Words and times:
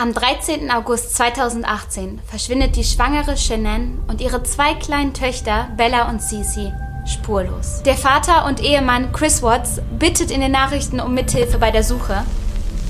Am 0.00 0.14
13. 0.14 0.70
August 0.70 1.14
2018 1.16 2.22
verschwindet 2.26 2.74
die 2.74 2.84
schwangere 2.84 3.36
Shannon 3.36 4.02
und 4.08 4.22
ihre 4.22 4.42
zwei 4.44 4.72
kleinen 4.72 5.12
Töchter 5.12 5.68
Bella 5.76 6.08
und 6.08 6.20
Cece 6.20 6.72
spurlos. 7.06 7.82
Der 7.82 7.98
Vater 7.98 8.46
und 8.46 8.62
Ehemann 8.62 9.12
Chris 9.12 9.42
Watts 9.42 9.82
bittet 9.98 10.30
in 10.30 10.40
den 10.40 10.52
Nachrichten 10.52 11.00
um 11.00 11.12
Mithilfe 11.12 11.58
bei 11.58 11.70
der 11.70 11.84
Suche. 11.84 12.24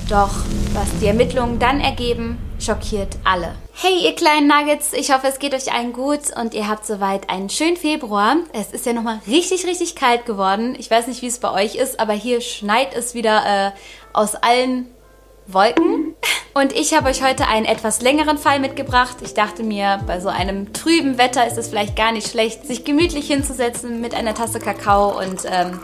Doch 0.07 0.29
was 0.71 0.87
die 1.01 1.07
Ermittlungen 1.07 1.59
dann 1.59 1.81
ergeben, 1.81 2.37
schockiert 2.59 3.17
alle. 3.25 3.55
Hey 3.73 4.05
ihr 4.05 4.15
kleinen 4.15 4.47
Nuggets, 4.47 4.93
ich 4.93 5.13
hoffe 5.13 5.27
es 5.27 5.39
geht 5.39 5.53
euch 5.53 5.73
allen 5.73 5.91
gut 5.91 6.33
und 6.39 6.53
ihr 6.53 6.69
habt 6.69 6.85
soweit 6.85 7.29
einen 7.29 7.49
schönen 7.49 7.75
Februar. 7.75 8.37
Es 8.53 8.71
ist 8.71 8.85
ja 8.85 8.93
nochmal 8.93 9.19
richtig, 9.27 9.65
richtig 9.65 9.95
kalt 9.95 10.25
geworden. 10.25 10.77
Ich 10.79 10.89
weiß 10.89 11.07
nicht, 11.07 11.21
wie 11.21 11.27
es 11.27 11.39
bei 11.39 11.51
euch 11.51 11.75
ist, 11.75 11.99
aber 11.99 12.13
hier 12.13 12.39
schneit 12.39 12.95
es 12.95 13.13
wieder 13.13 13.43
äh, 13.45 13.71
aus 14.13 14.35
allen 14.35 14.87
Wolken. 15.47 16.15
Und 16.53 16.73
ich 16.73 16.93
habe 16.93 17.09
euch 17.09 17.23
heute 17.23 17.47
einen 17.47 17.65
etwas 17.65 18.01
längeren 18.01 18.37
Fall 18.37 18.59
mitgebracht. 18.59 19.17
Ich 19.23 19.33
dachte 19.33 19.63
mir, 19.63 20.01
bei 20.05 20.19
so 20.19 20.27
einem 20.27 20.73
trüben 20.73 21.17
Wetter 21.17 21.47
ist 21.47 21.57
es 21.57 21.69
vielleicht 21.69 21.95
gar 21.95 22.11
nicht 22.11 22.27
schlecht, 22.27 22.67
sich 22.67 22.83
gemütlich 22.83 23.27
hinzusetzen 23.27 24.01
mit 24.01 24.13
einer 24.13 24.33
Tasse 24.33 24.59
Kakao 24.59 25.17
und 25.17 25.43
ähm, 25.45 25.79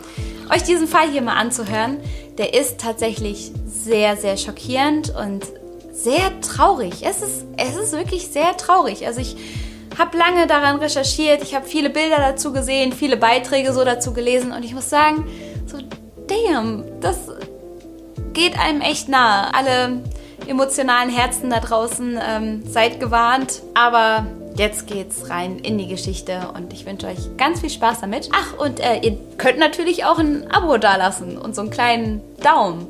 euch 0.54 0.62
diesen 0.64 0.86
Fall 0.86 1.08
hier 1.10 1.22
mal 1.22 1.36
anzuhören. 1.36 1.98
Der 2.36 2.52
ist 2.52 2.80
tatsächlich 2.80 3.50
sehr, 3.66 4.16
sehr 4.16 4.36
schockierend 4.36 5.14
und 5.14 5.44
sehr 5.90 6.38
traurig. 6.42 7.02
Es 7.02 7.22
ist, 7.22 7.46
es 7.56 7.76
ist 7.76 7.92
wirklich 7.92 8.28
sehr 8.28 8.56
traurig. 8.56 9.06
Also 9.06 9.20
ich 9.20 9.36
habe 9.98 10.16
lange 10.16 10.46
daran 10.46 10.76
recherchiert, 10.76 11.42
ich 11.42 11.54
habe 11.54 11.66
viele 11.66 11.90
Bilder 11.90 12.18
dazu 12.18 12.52
gesehen, 12.52 12.92
viele 12.92 13.16
Beiträge 13.16 13.72
so 13.72 13.84
dazu 13.84 14.12
gelesen 14.12 14.52
und 14.52 14.64
ich 14.64 14.74
muss 14.74 14.90
sagen, 14.90 15.26
so 15.66 15.78
damn, 16.28 16.84
das 17.00 17.16
geht 18.32 18.58
einem 18.58 18.80
echt 18.80 19.08
nahe. 19.08 19.54
Alle 19.54 20.02
emotionalen 20.46 21.10
Herzen 21.10 21.50
da 21.50 21.60
draußen, 21.60 22.18
ähm, 22.26 22.62
seid 22.66 23.00
gewarnt. 23.00 23.62
Aber 23.74 24.26
jetzt 24.56 24.86
geht's 24.86 25.30
rein 25.30 25.58
in 25.58 25.78
die 25.78 25.88
Geschichte 25.88 26.52
und 26.54 26.72
ich 26.72 26.86
wünsche 26.86 27.06
euch 27.06 27.36
ganz 27.36 27.60
viel 27.60 27.70
Spaß 27.70 28.00
damit. 28.00 28.28
Ach, 28.32 28.58
und 28.58 28.80
äh, 28.80 28.98
ihr 29.00 29.18
könnt 29.36 29.58
natürlich 29.58 30.04
auch 30.04 30.18
ein 30.18 30.50
Abo 30.50 30.78
dalassen 30.78 31.38
und 31.38 31.54
so 31.54 31.62
einen 31.62 31.70
kleinen 31.70 32.20
Daumen 32.42 32.86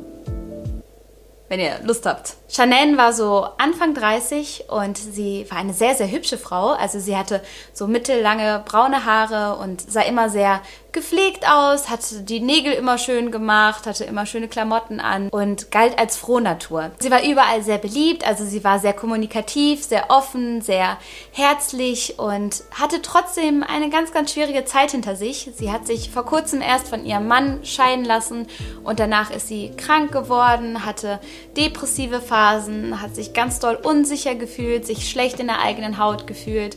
wenn 1.49 1.61
ihr 1.61 1.81
Lust 1.83 2.05
habt. 2.07 2.35
Chanel 2.49 2.97
war 2.97 3.13
so 3.13 3.47
Anfang 3.57 3.95
30 3.95 4.65
und 4.69 4.99
sie 4.99 5.47
war 5.49 5.59
eine 5.59 5.73
sehr, 5.73 5.95
sehr 5.95 6.11
hübsche 6.11 6.37
Frau. 6.37 6.69
Also 6.73 7.01
sie 7.01 7.17
hatte 7.17 7.43
so 7.73 7.87
mittellange 7.87 8.63
braune 8.67 9.05
Haare 9.05 9.59
und 9.59 9.81
sah 9.81 10.03
immer 10.03 10.29
sehr 10.29 10.61
gepflegt 10.99 11.49
aus, 11.49 11.89
hatte 11.89 12.23
die 12.23 12.41
Nägel 12.41 12.73
immer 12.73 12.99
schön 12.99 13.31
gemacht, 13.31 13.87
hatte 13.87 14.03
immer 14.03 14.27
schöne 14.27 14.49
Klamotten 14.49 14.99
an 14.99 15.29
und 15.29 15.71
galt 15.71 15.97
als 15.97 16.17
Frohnatur. 16.17 16.91
Sie 16.99 17.13
war 17.13 17.23
überall 17.23 17.63
sehr 17.63 17.79
beliebt, 17.79 18.27
also 18.27 18.45
sie 18.45 18.65
war 18.65 18.81
sehr 18.81 18.95
kommunikativ, 18.95 19.85
sehr 19.85 20.11
offen, 20.11 20.61
sehr 20.61 20.99
herzlich 21.31 22.19
und 22.19 22.65
hatte 22.73 23.01
trotzdem 23.01 23.63
eine 23.63 23.91
ganz, 23.91 24.11
ganz 24.11 24.33
schwierige 24.33 24.65
Zeit 24.65 24.91
hinter 24.91 25.15
sich. 25.15 25.53
Sie 25.55 25.71
hat 25.71 25.87
sich 25.87 26.11
vor 26.11 26.25
kurzem 26.25 26.63
erst 26.63 26.89
von 26.89 27.07
ihrem 27.07 27.29
Mann 27.29 27.65
scheiden 27.65 28.05
lassen 28.05 28.49
und 28.83 28.99
danach 28.99 29.31
ist 29.31 29.47
sie 29.47 29.71
krank 29.77 30.11
geworden, 30.11 30.85
hatte 30.85 31.21
depressive 31.57 32.21
Phasen, 32.21 33.01
hat 33.01 33.15
sich 33.15 33.35
ganz 33.35 33.61
doll 33.61 33.77
unsicher 33.77 34.35
gefühlt, 34.35 34.85
sich 34.85 35.09
schlecht 35.09 35.39
in 35.39 35.47
der 35.47 35.61
eigenen 35.61 35.99
Haut 35.99 36.27
gefühlt. 36.27 36.77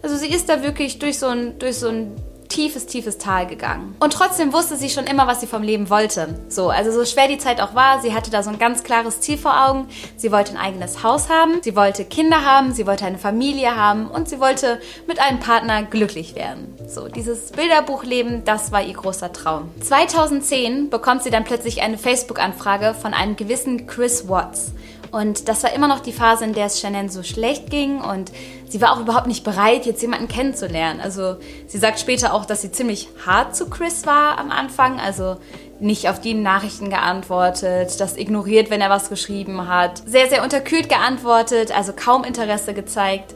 Also 0.00 0.16
sie 0.16 0.28
ist 0.28 0.48
da 0.48 0.62
wirklich 0.62 0.98
durch 1.00 1.18
so 1.18 1.26
ein, 1.26 1.58
durch 1.58 1.76
so 1.76 1.88
ein 1.88 2.16
tiefes, 2.48 2.86
tiefes 2.86 3.18
Tal 3.18 3.46
gegangen. 3.46 3.94
Und 4.00 4.12
trotzdem 4.12 4.52
wusste 4.52 4.76
sie 4.76 4.88
schon 4.90 5.06
immer, 5.06 5.26
was 5.26 5.40
sie 5.40 5.46
vom 5.46 5.62
Leben 5.62 5.90
wollte. 5.90 6.38
So, 6.48 6.70
also 6.70 6.90
so 6.90 7.04
schwer 7.04 7.28
die 7.28 7.38
Zeit 7.38 7.60
auch 7.60 7.74
war, 7.74 8.00
sie 8.00 8.14
hatte 8.14 8.30
da 8.30 8.42
so 8.42 8.50
ein 8.50 8.58
ganz 8.58 8.82
klares 8.82 9.20
Ziel 9.20 9.38
vor 9.38 9.68
Augen. 9.68 9.88
Sie 10.16 10.32
wollte 10.32 10.52
ein 10.52 10.56
eigenes 10.56 11.02
Haus 11.02 11.28
haben, 11.28 11.62
sie 11.62 11.76
wollte 11.76 12.04
Kinder 12.04 12.44
haben, 12.44 12.72
sie 12.72 12.86
wollte 12.86 13.04
eine 13.04 13.18
Familie 13.18 13.76
haben 13.76 14.08
und 14.08 14.28
sie 14.28 14.40
wollte 14.40 14.80
mit 15.06 15.20
einem 15.20 15.40
Partner 15.40 15.82
glücklich 15.82 16.34
werden. 16.34 16.74
So, 16.88 17.08
dieses 17.08 17.52
Bilderbuchleben, 17.52 18.44
das 18.44 18.72
war 18.72 18.82
ihr 18.82 18.94
großer 18.94 19.32
Traum. 19.32 19.70
2010 19.80 20.90
bekommt 20.90 21.22
sie 21.22 21.30
dann 21.30 21.44
plötzlich 21.44 21.82
eine 21.82 21.98
Facebook-Anfrage 21.98 22.94
von 22.94 23.14
einem 23.14 23.36
gewissen 23.36 23.86
Chris 23.86 24.28
Watts. 24.28 24.72
Und 25.10 25.48
das 25.48 25.62
war 25.62 25.72
immer 25.72 25.88
noch 25.88 26.00
die 26.00 26.12
Phase, 26.12 26.44
in 26.44 26.52
der 26.52 26.66
es 26.66 26.80
Shannon 26.80 27.08
so 27.08 27.22
schlecht 27.22 27.70
ging 27.70 28.00
und 28.00 28.30
sie 28.70 28.80
war 28.80 28.92
auch 28.92 29.00
überhaupt 29.00 29.26
nicht 29.26 29.44
bereit, 29.44 29.86
jetzt 29.86 30.02
jemanden 30.02 30.28
kennenzulernen. 30.28 31.00
Also 31.00 31.36
sie 31.66 31.78
sagt 31.78 31.98
später 31.98 32.34
auch, 32.34 32.44
dass 32.44 32.62
sie 32.62 32.72
ziemlich 32.72 33.08
hart 33.26 33.56
zu 33.56 33.68
Chris 33.68 34.06
war 34.06 34.38
am 34.38 34.50
Anfang, 34.50 35.00
also 35.00 35.36
nicht 35.80 36.08
auf 36.08 36.20
die 36.20 36.34
Nachrichten 36.34 36.90
geantwortet, 36.90 38.00
das 38.00 38.16
ignoriert, 38.16 38.70
wenn 38.70 38.80
er 38.80 38.90
was 38.90 39.08
geschrieben 39.08 39.68
hat, 39.68 40.02
sehr, 40.06 40.28
sehr 40.28 40.42
unterkühlt 40.42 40.88
geantwortet, 40.88 41.76
also 41.76 41.92
kaum 41.92 42.24
Interesse 42.24 42.74
gezeigt. 42.74 43.34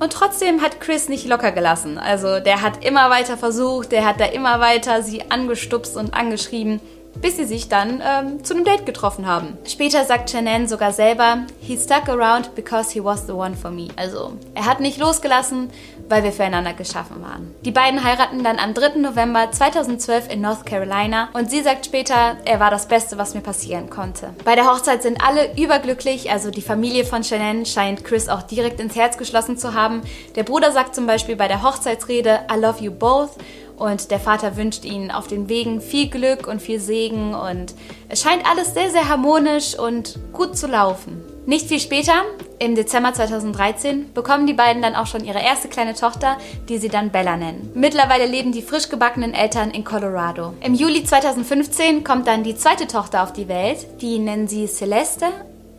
Und 0.00 0.12
trotzdem 0.12 0.60
hat 0.60 0.80
Chris 0.80 1.08
nicht 1.08 1.26
locker 1.26 1.52
gelassen. 1.52 1.98
Also 1.98 2.40
der 2.40 2.62
hat 2.62 2.84
immer 2.84 3.10
weiter 3.10 3.36
versucht, 3.36 3.92
der 3.92 4.04
hat 4.04 4.20
da 4.20 4.26
immer 4.26 4.60
weiter 4.60 5.02
sie 5.02 5.30
angestupst 5.30 5.96
und 5.96 6.14
angeschrieben 6.14 6.80
bis 7.20 7.36
sie 7.36 7.44
sich 7.44 7.68
dann 7.68 8.02
ähm, 8.04 8.44
zu 8.44 8.54
einem 8.54 8.64
Date 8.64 8.86
getroffen 8.86 9.26
haben. 9.26 9.58
Später 9.64 10.04
sagt 10.04 10.30
Shannon 10.30 10.68
sogar 10.68 10.92
selber, 10.92 11.38
he 11.60 11.76
stuck 11.76 12.08
around 12.08 12.54
because 12.54 12.92
he 12.92 13.02
was 13.02 13.26
the 13.26 13.32
one 13.32 13.54
for 13.56 13.70
me. 13.70 13.88
Also, 13.96 14.32
er 14.54 14.66
hat 14.66 14.80
nicht 14.80 14.98
losgelassen, 14.98 15.70
weil 16.08 16.22
wir 16.22 16.32
füreinander 16.32 16.74
geschaffen 16.74 17.22
waren. 17.22 17.54
Die 17.64 17.70
beiden 17.70 18.04
heiraten 18.04 18.44
dann 18.44 18.58
am 18.58 18.74
3. 18.74 18.98
November 18.98 19.50
2012 19.50 20.32
in 20.32 20.40
North 20.40 20.66
Carolina 20.66 21.28
und 21.32 21.50
sie 21.50 21.62
sagt 21.62 21.86
später, 21.86 22.36
er 22.44 22.60
war 22.60 22.70
das 22.70 22.88
Beste, 22.88 23.18
was 23.18 23.34
mir 23.34 23.40
passieren 23.40 23.90
konnte. 23.90 24.34
Bei 24.44 24.54
der 24.54 24.66
Hochzeit 24.66 25.02
sind 25.02 25.22
alle 25.24 25.56
überglücklich, 25.56 26.30
also 26.30 26.50
die 26.50 26.62
Familie 26.62 27.04
von 27.04 27.24
Shannon 27.24 27.64
scheint 27.64 28.04
Chris 28.04 28.28
auch 28.28 28.42
direkt 28.42 28.80
ins 28.80 28.96
Herz 28.96 29.16
geschlossen 29.16 29.56
zu 29.56 29.74
haben. 29.74 30.02
Der 30.36 30.42
Bruder 30.42 30.72
sagt 30.72 30.94
zum 30.94 31.06
Beispiel 31.06 31.36
bei 31.36 31.48
der 31.48 31.62
Hochzeitsrede, 31.62 32.40
I 32.52 32.60
love 32.60 32.82
you 32.82 32.92
both 32.92 33.30
und 33.76 34.10
der 34.10 34.20
Vater 34.20 34.56
wünscht 34.56 34.84
ihnen 34.84 35.10
auf 35.10 35.26
den 35.26 35.48
Wegen 35.48 35.80
viel 35.80 36.08
Glück 36.08 36.46
und 36.46 36.62
viel 36.62 36.80
Segen 36.80 37.34
und 37.34 37.74
es 38.08 38.22
scheint 38.22 38.46
alles 38.48 38.74
sehr, 38.74 38.90
sehr 38.90 39.08
harmonisch 39.08 39.78
und 39.78 40.18
gut 40.32 40.56
zu 40.56 40.66
laufen. 40.66 41.22
Nicht 41.46 41.68
viel 41.68 41.80
später, 41.80 42.14
im 42.58 42.74
Dezember 42.74 43.12
2013, 43.12 44.14
bekommen 44.14 44.46
die 44.46 44.54
beiden 44.54 44.80
dann 44.80 44.94
auch 44.94 45.06
schon 45.06 45.24
ihre 45.24 45.42
erste 45.42 45.68
kleine 45.68 45.94
Tochter, 45.94 46.38
die 46.70 46.78
sie 46.78 46.88
dann 46.88 47.10
Bella 47.10 47.36
nennen. 47.36 47.70
Mittlerweile 47.74 48.24
leben 48.24 48.52
die 48.52 48.62
frisch 48.62 48.88
gebackenen 48.88 49.34
Eltern 49.34 49.70
in 49.70 49.84
Colorado. 49.84 50.54
Im 50.62 50.74
Juli 50.74 51.04
2015 51.04 52.02
kommt 52.02 52.26
dann 52.26 52.44
die 52.44 52.56
zweite 52.56 52.86
Tochter 52.86 53.22
auf 53.22 53.34
die 53.34 53.48
Welt, 53.48 54.00
die 54.00 54.18
nennen 54.18 54.48
sie 54.48 54.66
Celeste 54.66 55.26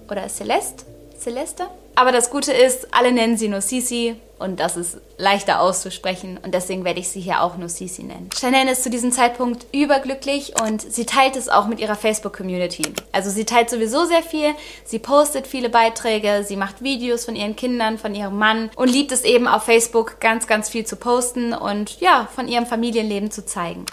oder 0.07 0.27
Celeste? 0.29 0.85
Celeste? 1.19 1.63
Aber 1.95 2.11
das 2.11 2.29
Gute 2.29 2.51
ist, 2.51 2.93
alle 2.93 3.11
nennen 3.11 3.37
sie 3.37 3.47
nur 3.47 3.61
Sisi 3.61 4.17
und 4.39 4.59
das 4.59 4.77
ist 4.77 4.97
leichter 5.17 5.61
auszusprechen 5.61 6.39
und 6.43 6.53
deswegen 6.53 6.83
werde 6.83 6.99
ich 6.99 7.09
sie 7.09 7.21
hier 7.21 7.41
auch 7.41 7.57
nur 7.57 7.69
Sisi 7.69 8.03
nennen. 8.03 8.29
Shannon 8.37 8.67
ist 8.67 8.83
zu 8.83 8.89
diesem 8.89 9.11
Zeitpunkt 9.11 9.65
überglücklich 9.73 10.53
und 10.61 10.81
sie 10.81 11.05
teilt 11.05 11.35
es 11.35 11.49
auch 11.49 11.67
mit 11.67 11.79
ihrer 11.79 11.95
Facebook-Community. 11.95 12.93
Also 13.11 13.29
sie 13.29 13.45
teilt 13.45 13.69
sowieso 13.69 14.05
sehr 14.05 14.23
viel, 14.23 14.53
sie 14.83 14.99
postet 14.99 15.47
viele 15.47 15.69
Beiträge, 15.69 16.43
sie 16.47 16.57
macht 16.57 16.81
Videos 16.81 17.25
von 17.25 17.35
ihren 17.35 17.55
Kindern, 17.55 17.97
von 17.97 18.15
ihrem 18.15 18.37
Mann 18.37 18.69
und 18.75 18.89
liebt 18.89 19.11
es 19.11 19.23
eben 19.23 19.47
auf 19.47 19.63
Facebook 19.63 20.19
ganz, 20.19 20.47
ganz 20.47 20.69
viel 20.69 20.85
zu 20.85 20.95
posten 20.95 21.53
und 21.53 21.99
ja, 22.01 22.27
von 22.33 22.47
ihrem 22.47 22.65
Familienleben 22.65 23.31
zu 23.31 23.45
zeigen. 23.45 23.85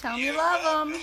Tell 0.00 0.16
me 0.16 0.30
love 0.30 0.62
them. 0.62 0.94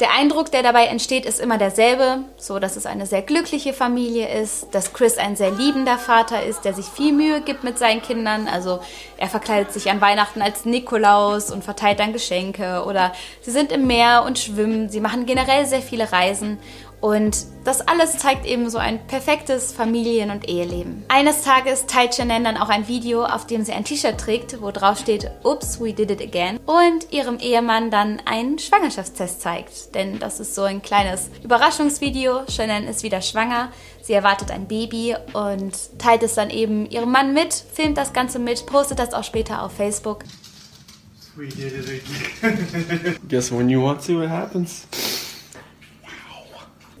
Der 0.00 0.10
Eindruck, 0.12 0.50
der 0.50 0.64
dabei 0.64 0.86
entsteht, 0.86 1.24
ist 1.24 1.38
immer 1.38 1.56
derselbe, 1.56 2.24
so 2.36 2.58
dass 2.58 2.74
es 2.74 2.84
eine 2.84 3.06
sehr 3.06 3.22
glückliche 3.22 3.72
Familie 3.72 4.28
ist, 4.42 4.66
dass 4.72 4.92
Chris 4.92 5.18
ein 5.18 5.36
sehr 5.36 5.52
liebender 5.52 5.98
Vater 5.98 6.42
ist, 6.42 6.64
der 6.64 6.74
sich 6.74 6.86
viel 6.86 7.12
Mühe 7.12 7.40
gibt 7.40 7.62
mit 7.62 7.78
seinen 7.78 8.02
Kindern. 8.02 8.48
Also 8.48 8.80
er 9.18 9.28
verkleidet 9.28 9.72
sich 9.72 9.88
an 9.90 10.00
Weihnachten 10.00 10.42
als 10.42 10.64
Nikolaus 10.64 11.52
und 11.52 11.62
verteilt 11.62 12.00
dann 12.00 12.12
Geschenke 12.12 12.82
oder 12.84 13.12
sie 13.40 13.52
sind 13.52 13.70
im 13.70 13.86
Meer 13.86 14.24
und 14.26 14.36
schwimmen. 14.36 14.88
Sie 14.88 15.00
machen 15.00 15.26
generell 15.26 15.64
sehr 15.64 15.80
viele 15.80 16.10
Reisen 16.10 16.58
und 17.04 17.44
das 17.64 17.82
alles 17.82 18.16
zeigt 18.16 18.46
eben 18.46 18.70
so 18.70 18.78
ein 18.78 19.06
perfektes 19.06 19.72
Familien- 19.72 20.30
und 20.30 20.48
Eheleben. 20.48 21.04
Eines 21.08 21.42
Tages 21.42 21.84
teilt 21.84 22.14
Shannon 22.14 22.44
dann 22.44 22.56
auch 22.56 22.70
ein 22.70 22.88
Video, 22.88 23.26
auf 23.26 23.46
dem 23.46 23.62
sie 23.62 23.72
ein 23.72 23.84
T-Shirt 23.84 24.16
trägt, 24.16 24.62
wo 24.62 24.70
drauf 24.70 25.00
steht, 25.00 25.30
Oops, 25.42 25.78
we 25.82 25.92
did 25.92 26.10
it 26.10 26.22
again. 26.22 26.58
Und 26.64 27.12
ihrem 27.12 27.36
Ehemann 27.40 27.90
dann 27.90 28.22
einen 28.24 28.58
Schwangerschaftstest 28.58 29.42
zeigt. 29.42 29.94
Denn 29.94 30.18
das 30.18 30.40
ist 30.40 30.54
so 30.54 30.62
ein 30.62 30.80
kleines 30.80 31.28
Überraschungsvideo. 31.42 32.44
Shannon 32.48 32.84
ist 32.84 33.02
wieder 33.02 33.20
schwanger. 33.20 33.70
Sie 34.00 34.14
erwartet 34.14 34.50
ein 34.50 34.66
Baby 34.66 35.14
und 35.34 35.74
teilt 35.98 36.22
es 36.22 36.32
dann 36.32 36.48
eben 36.48 36.88
ihrem 36.88 37.12
Mann 37.12 37.34
mit, 37.34 37.52
filmt 37.52 37.98
das 37.98 38.14
Ganze 38.14 38.38
mit, 38.38 38.64
postet 38.64 38.98
das 38.98 39.12
auch 39.12 39.24
später 39.24 39.62
auf 39.62 39.72
Facebook. 39.72 40.24
We 41.36 41.48
did 41.48 41.74
it 41.74 42.02
again. 42.40 43.18
Guess 43.28 43.52
when 43.52 43.68
you 43.68 43.82
want 43.82 44.02
to, 44.06 44.22
it 44.22 44.30
happens 44.30 44.86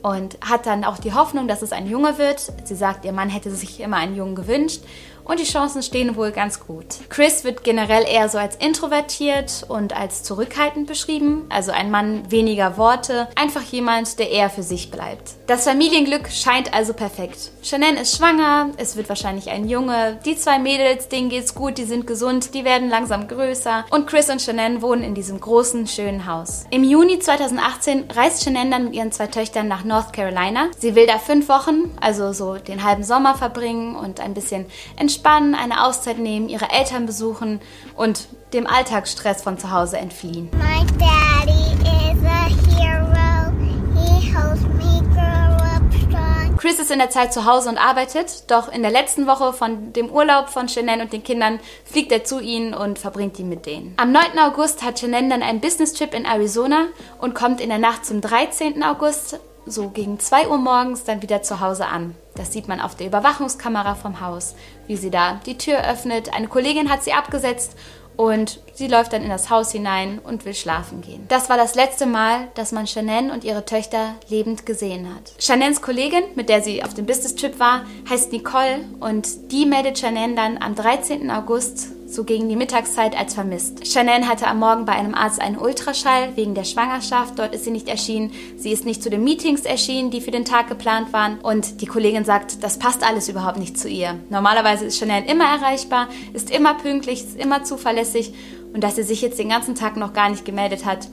und 0.04 0.36
hat 0.42 0.66
dann 0.66 0.84
auch 0.84 0.98
die 0.98 1.14
Hoffnung, 1.14 1.48
dass 1.48 1.62
es 1.62 1.72
ein 1.72 1.86
Junge 1.86 2.18
wird. 2.18 2.52
Sie 2.64 2.74
sagt, 2.74 3.06
ihr 3.06 3.12
Mann 3.12 3.30
hätte 3.30 3.50
sich 3.50 3.80
immer 3.80 3.96
einen 3.96 4.14
Jungen 4.14 4.34
gewünscht 4.34 4.82
und 5.24 5.40
die 5.40 5.44
Chancen 5.44 5.82
stehen 5.82 6.16
wohl 6.16 6.30
ganz 6.30 6.60
gut. 6.60 6.86
Chris 7.08 7.44
wird 7.44 7.64
generell 7.64 8.04
eher 8.06 8.28
so 8.28 8.38
als 8.38 8.56
introvertiert 8.56 9.64
und 9.68 9.96
als 9.96 10.22
zurückhaltend 10.22 10.86
beschrieben, 10.86 11.46
also 11.48 11.72
ein 11.72 11.90
Mann 11.90 12.30
weniger 12.30 12.76
Worte, 12.76 13.28
einfach 13.34 13.62
jemand, 13.62 14.18
der 14.18 14.30
eher 14.30 14.50
für 14.50 14.62
sich 14.62 14.90
bleibt. 14.90 15.32
Das 15.46 15.64
Familienglück 15.64 16.30
scheint 16.30 16.72
also 16.74 16.92
perfekt. 16.92 17.50
Shannon 17.62 17.96
ist 17.96 18.16
schwanger, 18.16 18.70
es 18.76 18.96
wird 18.96 19.08
wahrscheinlich 19.08 19.50
ein 19.50 19.68
Junge, 19.68 20.18
die 20.24 20.36
zwei 20.36 20.58
Mädels, 20.58 21.08
denen 21.08 21.30
geht's 21.30 21.54
gut, 21.54 21.78
die 21.78 21.84
sind 21.84 22.06
gesund, 22.06 22.54
die 22.54 22.64
werden 22.64 22.88
langsam 22.88 23.28
größer 23.28 23.86
und 23.90 24.06
Chris 24.06 24.30
und 24.30 24.42
Shannon 24.42 24.82
wohnen 24.82 25.02
in 25.02 25.14
diesem 25.14 25.40
großen, 25.40 25.86
schönen 25.86 26.26
Haus. 26.26 26.64
Im 26.70 26.84
Juni 26.84 27.18
2018 27.18 28.04
reist 28.14 28.44
Shannon 28.44 28.70
dann 28.70 28.84
mit 28.84 28.94
ihren 28.94 29.12
zwei 29.12 29.26
Töchtern 29.26 29.68
nach 29.68 29.84
North 29.84 30.12
Carolina. 30.12 30.68
Sie 30.78 30.94
will 30.94 31.06
da 31.06 31.18
fünf 31.18 31.48
Wochen, 31.48 31.92
also 32.00 32.32
so 32.32 32.56
den 32.56 32.84
halben 32.84 33.04
Sommer 33.04 33.34
verbringen 33.34 33.96
und 33.96 34.20
ein 34.20 34.34
bisschen 34.34 34.66
entspannen, 34.96 35.13
eine 35.22 35.84
Auszeit 35.84 36.18
nehmen, 36.18 36.48
ihre 36.48 36.70
Eltern 36.70 37.06
besuchen 37.06 37.60
und 37.96 38.28
dem 38.52 38.66
Alltagsstress 38.66 39.42
von 39.42 39.58
zu 39.58 39.70
Hause 39.70 39.98
entfliehen. 39.98 40.50
My 40.52 40.84
daddy 40.98 41.72
is 41.82 42.24
a 42.24 42.48
hero. 42.76 43.52
He 43.94 44.32
helps 44.32 44.62
me 44.62 45.02
grow 45.12 45.56
up 45.62 45.82
strong. 45.92 46.56
Chris 46.56 46.78
ist 46.78 46.90
in 46.90 46.98
der 46.98 47.10
Zeit 47.10 47.32
zu 47.32 47.44
Hause 47.44 47.68
und 47.68 47.78
arbeitet, 47.78 48.50
doch 48.50 48.72
in 48.72 48.82
der 48.82 48.90
letzten 48.90 49.26
Woche 49.26 49.52
von 49.52 49.92
dem 49.92 50.10
Urlaub 50.10 50.48
von 50.48 50.68
Shannon 50.68 51.00
und 51.00 51.12
den 51.12 51.22
Kindern 51.22 51.60
fliegt 51.84 52.12
er 52.12 52.24
zu 52.24 52.40
ihnen 52.40 52.74
und 52.74 52.98
verbringt 52.98 53.38
die 53.38 53.44
mit 53.44 53.66
denen. 53.66 53.94
Am 53.96 54.12
9. 54.12 54.38
August 54.38 54.82
hat 54.82 55.00
Shannon 55.00 55.30
dann 55.30 55.42
einen 55.42 55.60
Business-Trip 55.60 56.14
in 56.14 56.24
Arizona 56.24 56.86
und 57.20 57.34
kommt 57.34 57.60
in 57.60 57.68
der 57.68 57.78
Nacht 57.78 58.06
zum 58.06 58.20
13. 58.20 58.82
August 58.82 59.40
so 59.66 59.88
gegen 59.88 60.18
2 60.18 60.48
Uhr 60.48 60.58
morgens 60.58 61.04
dann 61.04 61.22
wieder 61.22 61.42
zu 61.42 61.60
Hause 61.60 61.86
an. 61.86 62.14
Das 62.34 62.52
sieht 62.52 62.68
man 62.68 62.80
auf 62.80 62.94
der 62.94 63.06
Überwachungskamera 63.06 63.94
vom 63.94 64.20
Haus, 64.20 64.54
wie 64.86 64.96
sie 64.96 65.10
da 65.10 65.40
die 65.46 65.58
Tür 65.58 65.88
öffnet. 65.88 66.34
Eine 66.34 66.48
Kollegin 66.48 66.90
hat 66.90 67.02
sie 67.04 67.12
abgesetzt 67.12 67.76
und 68.16 68.60
sie 68.74 68.86
läuft 68.86 69.12
dann 69.12 69.22
in 69.22 69.28
das 69.28 69.50
Haus 69.50 69.72
hinein 69.72 70.18
und 70.18 70.44
will 70.44 70.54
schlafen 70.54 71.00
gehen. 71.00 71.24
Das 71.28 71.48
war 71.48 71.56
das 71.56 71.74
letzte 71.74 72.06
Mal, 72.06 72.48
dass 72.54 72.72
man 72.72 72.86
Shannon 72.86 73.30
und 73.30 73.44
ihre 73.44 73.64
Töchter 73.64 74.14
lebend 74.28 74.66
gesehen 74.66 75.08
hat. 75.14 75.32
Shannons 75.42 75.82
Kollegin, 75.82 76.24
mit 76.34 76.48
der 76.48 76.62
sie 76.62 76.82
auf 76.84 76.94
dem 76.94 77.06
Business-Trip 77.06 77.58
war, 77.58 77.84
heißt 78.08 78.32
Nicole 78.32 78.84
und 79.00 79.50
die 79.52 79.66
meldet 79.66 79.98
Shannon 79.98 80.36
dann 80.36 80.58
am 80.58 80.74
13. 80.74 81.30
August 81.30 81.88
so 82.14 82.24
gegen 82.24 82.48
die 82.48 82.56
Mittagszeit 82.56 83.18
als 83.18 83.34
vermisst. 83.34 83.86
Chanel 83.86 84.26
hatte 84.26 84.46
am 84.46 84.60
Morgen 84.60 84.84
bei 84.84 84.92
einem 84.92 85.14
Arzt 85.14 85.40
einen 85.40 85.58
Ultraschall 85.58 86.36
wegen 86.36 86.54
der 86.54 86.64
Schwangerschaft. 86.64 87.38
Dort 87.38 87.54
ist 87.54 87.64
sie 87.64 87.70
nicht 87.70 87.88
erschienen. 87.88 88.30
Sie 88.56 88.70
ist 88.70 88.86
nicht 88.86 89.02
zu 89.02 89.10
den 89.10 89.24
Meetings 89.24 89.62
erschienen, 89.62 90.10
die 90.10 90.20
für 90.20 90.30
den 90.30 90.44
Tag 90.44 90.68
geplant 90.68 91.12
waren. 91.12 91.38
Und 91.40 91.80
die 91.80 91.86
Kollegin 91.86 92.24
sagt, 92.24 92.62
das 92.62 92.78
passt 92.78 93.02
alles 93.02 93.28
überhaupt 93.28 93.58
nicht 93.58 93.76
zu 93.76 93.88
ihr. 93.88 94.18
Normalerweise 94.30 94.84
ist 94.84 94.98
Chanel 94.98 95.24
immer 95.24 95.44
erreichbar, 95.44 96.08
ist 96.32 96.50
immer 96.50 96.74
pünktlich, 96.74 97.24
ist 97.24 97.36
immer 97.36 97.64
zuverlässig. 97.64 98.32
Und 98.72 98.82
dass 98.82 98.96
sie 98.96 99.02
sich 99.02 99.20
jetzt 99.20 99.38
den 99.38 99.48
ganzen 99.48 99.74
Tag 99.74 99.96
noch 99.96 100.12
gar 100.12 100.30
nicht 100.30 100.44
gemeldet 100.44 100.84
hat, 100.84 101.08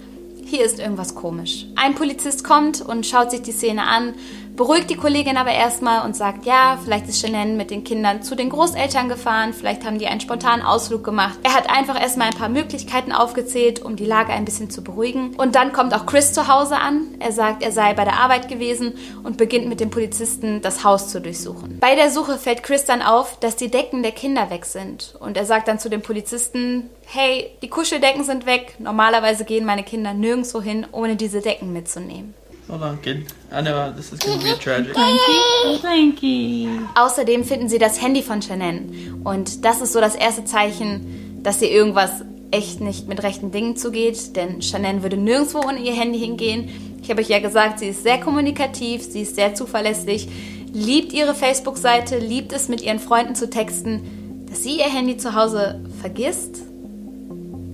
hier 0.52 0.66
ist 0.66 0.80
irgendwas 0.80 1.16
komisch. 1.16 1.66
Ein 1.76 1.96
Polizist 1.96 2.44
kommt 2.44 2.82
und 2.82 3.06
schaut 3.06 3.32
sich 3.32 3.42
die 3.42 3.54
Szene 3.54 3.84
an 3.84 4.14
beruhigt 4.56 4.90
die 4.90 4.96
Kollegin 4.96 5.38
aber 5.38 5.52
erstmal 5.52 6.06
und 6.06 6.16
sagt, 6.16 6.46
ja, 6.46 6.78
vielleicht 6.84 7.08
ist 7.08 7.20
Shannon 7.20 7.58
mit 7.58 7.72
den 7.72 7.84
Kindern 7.84 8.22
zu 8.24 8.36
den 8.36 8.50
Großeltern 8.50 9.10
gefahren, 9.10 9.54
vielleicht 9.54 9.86
haben 9.86 10.00
die 10.00 10.08
einen 10.08 10.22
spontanen 10.22 10.66
Ausflug 10.66 11.04
gemacht. 11.04 11.40
Er 11.44 11.54
hat 11.54 11.70
einfach 11.70 12.00
erstmal 12.00 12.28
ein 12.28 12.38
paar 12.38 12.50
Möglichkeiten 12.50 13.12
aufgezählt, 13.12 13.82
um 13.82 13.96
die 13.96 14.06
Lage 14.06 14.34
ein 14.34 14.46
bisschen 14.46 14.70
zu 14.70 14.84
beruhigen. 14.84 15.36
Und 15.38 15.56
dann 15.56 15.74
kommt 15.74 15.94
auch 15.94 16.06
Chris 16.06 16.34
zu 16.34 16.48
Hause 16.48 16.78
an. 16.78 17.16
Er 17.20 17.32
sagt, 17.32 17.64
er 17.64 17.72
sei 17.72 17.94
bei 17.94 18.04
der 18.04 18.20
Arbeit 18.20 18.48
gewesen 18.50 18.94
und 19.24 19.38
beginnt 19.38 19.68
mit 19.68 19.80
dem 19.80 19.90
Polizisten 19.90 20.62
das 20.62 20.84
Haus 20.84 21.10
zu 21.10 21.22
durchsuchen. 21.22 21.80
Bei 21.80 21.96
der 21.96 22.12
Suche 22.12 22.38
fällt 22.38 22.64
Chris 22.64 22.86
dann 22.86 23.02
auf, 23.02 23.40
dass 23.40 23.56
die 23.56 23.72
Decken 23.72 24.04
der 24.04 24.12
Kinder 24.12 24.50
weg 24.50 24.66
sind. 24.66 25.16
Und 25.20 25.38
er 25.38 25.46
sagt 25.46 25.68
dann 25.68 25.80
zu 25.80 25.90
dem 25.90 26.02
Polizisten, 26.02 26.90
hey, 27.06 27.52
die 27.62 27.70
Kuscheldecken 27.70 28.24
sind 28.24 28.46
weg. 28.46 28.76
Normalerweise 28.80 29.46
gehen 29.46 29.66
meine 29.66 29.84
Kinder 29.84 30.14
nirgendwo 30.14 30.62
hin, 30.62 30.86
ohne 30.92 31.16
diese 31.16 31.42
Decken 31.42 31.74
mitzunehmen. 31.74 32.34
Hold 32.72 32.84
on, 32.84 33.02
kid. 33.02 33.26
I 33.52 33.62
know 33.62 33.92
this 33.92 34.14
is 34.14 34.20
going 34.20 34.40
to 34.40 34.46
be 34.46 34.54
tragic. 34.54 34.94
Frankie, 34.94 35.82
Frankie. 35.82 36.70
Außerdem 36.96 37.44
finden 37.44 37.68
sie 37.68 37.80
das 37.80 38.02
Handy 38.02 38.24
von 38.24 38.42
Shannon. 38.42 39.22
Und 39.26 39.66
das 39.66 39.82
ist 39.82 39.92
so 39.92 40.00
das 40.00 40.16
erste 40.16 40.46
Zeichen, 40.46 41.42
dass 41.44 41.62
ihr 41.62 41.70
irgendwas 41.70 42.24
echt 42.50 42.80
nicht 42.80 43.10
mit 43.10 43.24
rechten 43.24 43.52
Dingen 43.52 43.76
zugeht. 43.76 44.38
Denn 44.38 44.62
Shannon 44.62 45.04
würde 45.04 45.18
nirgendwo 45.18 45.60
ohne 45.60 45.80
ihr 45.80 45.92
Handy 45.92 46.18
hingehen. 46.18 46.70
Ich 47.04 47.10
habe 47.10 47.20
euch 47.20 47.28
ja 47.28 47.40
gesagt, 47.40 47.80
sie 47.80 47.88
ist 47.88 48.04
sehr 48.04 48.22
kommunikativ, 48.22 49.04
sie 49.04 49.24
ist 49.24 49.36
sehr 49.36 49.54
zuverlässig, 49.54 50.30
liebt 50.72 51.12
ihre 51.12 51.36
Facebook-Seite, 51.36 52.20
liebt 52.20 52.54
es, 52.54 52.70
mit 52.70 52.82
ihren 52.82 53.00
Freunden 53.00 53.36
zu 53.36 53.50
texten. 53.50 54.46
Dass 54.50 54.64
sie 54.64 54.78
ihr 54.78 54.90
Handy 54.90 55.18
zu 55.18 55.36
Hause 55.36 55.82
vergisst, 56.00 56.62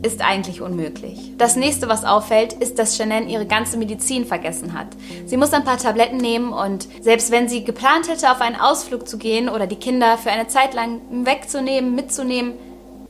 ist 0.07 0.21
eigentlich 0.21 0.62
unmöglich. 0.62 1.33
Das 1.38 1.56
nächste, 1.56 1.89
was 1.89 2.06
auffällt, 2.06 2.54
ist, 2.54 2.80
dass 2.80 2.95
Shannon 2.95 3.27
ihre 3.27 3.45
ganze 3.45 3.77
Medizin 3.77 4.25
vergessen 4.25 4.74
hat. 4.74 4.88
Sie 5.25 5.38
muss 5.38 5.54
ein 5.54 5.65
paar 5.65 5.77
Tabletten 5.77 6.18
nehmen 6.18 6.54
und 6.54 6.88
selbst 7.01 7.30
wenn 7.30 7.50
sie 7.50 7.63
geplant 7.63 8.09
hätte, 8.09 8.31
auf 8.31 8.42
einen 8.42 8.56
Ausflug 8.56 9.07
zu 9.07 9.18
gehen 9.18 9.50
oder 9.50 9.68
die 9.68 9.75
Kinder 9.75 10.18
für 10.18 10.31
eine 10.31 10.48
Zeit 10.48 10.74
lang 10.74 11.01
wegzunehmen, 11.25 11.94
mitzunehmen, 11.94 12.54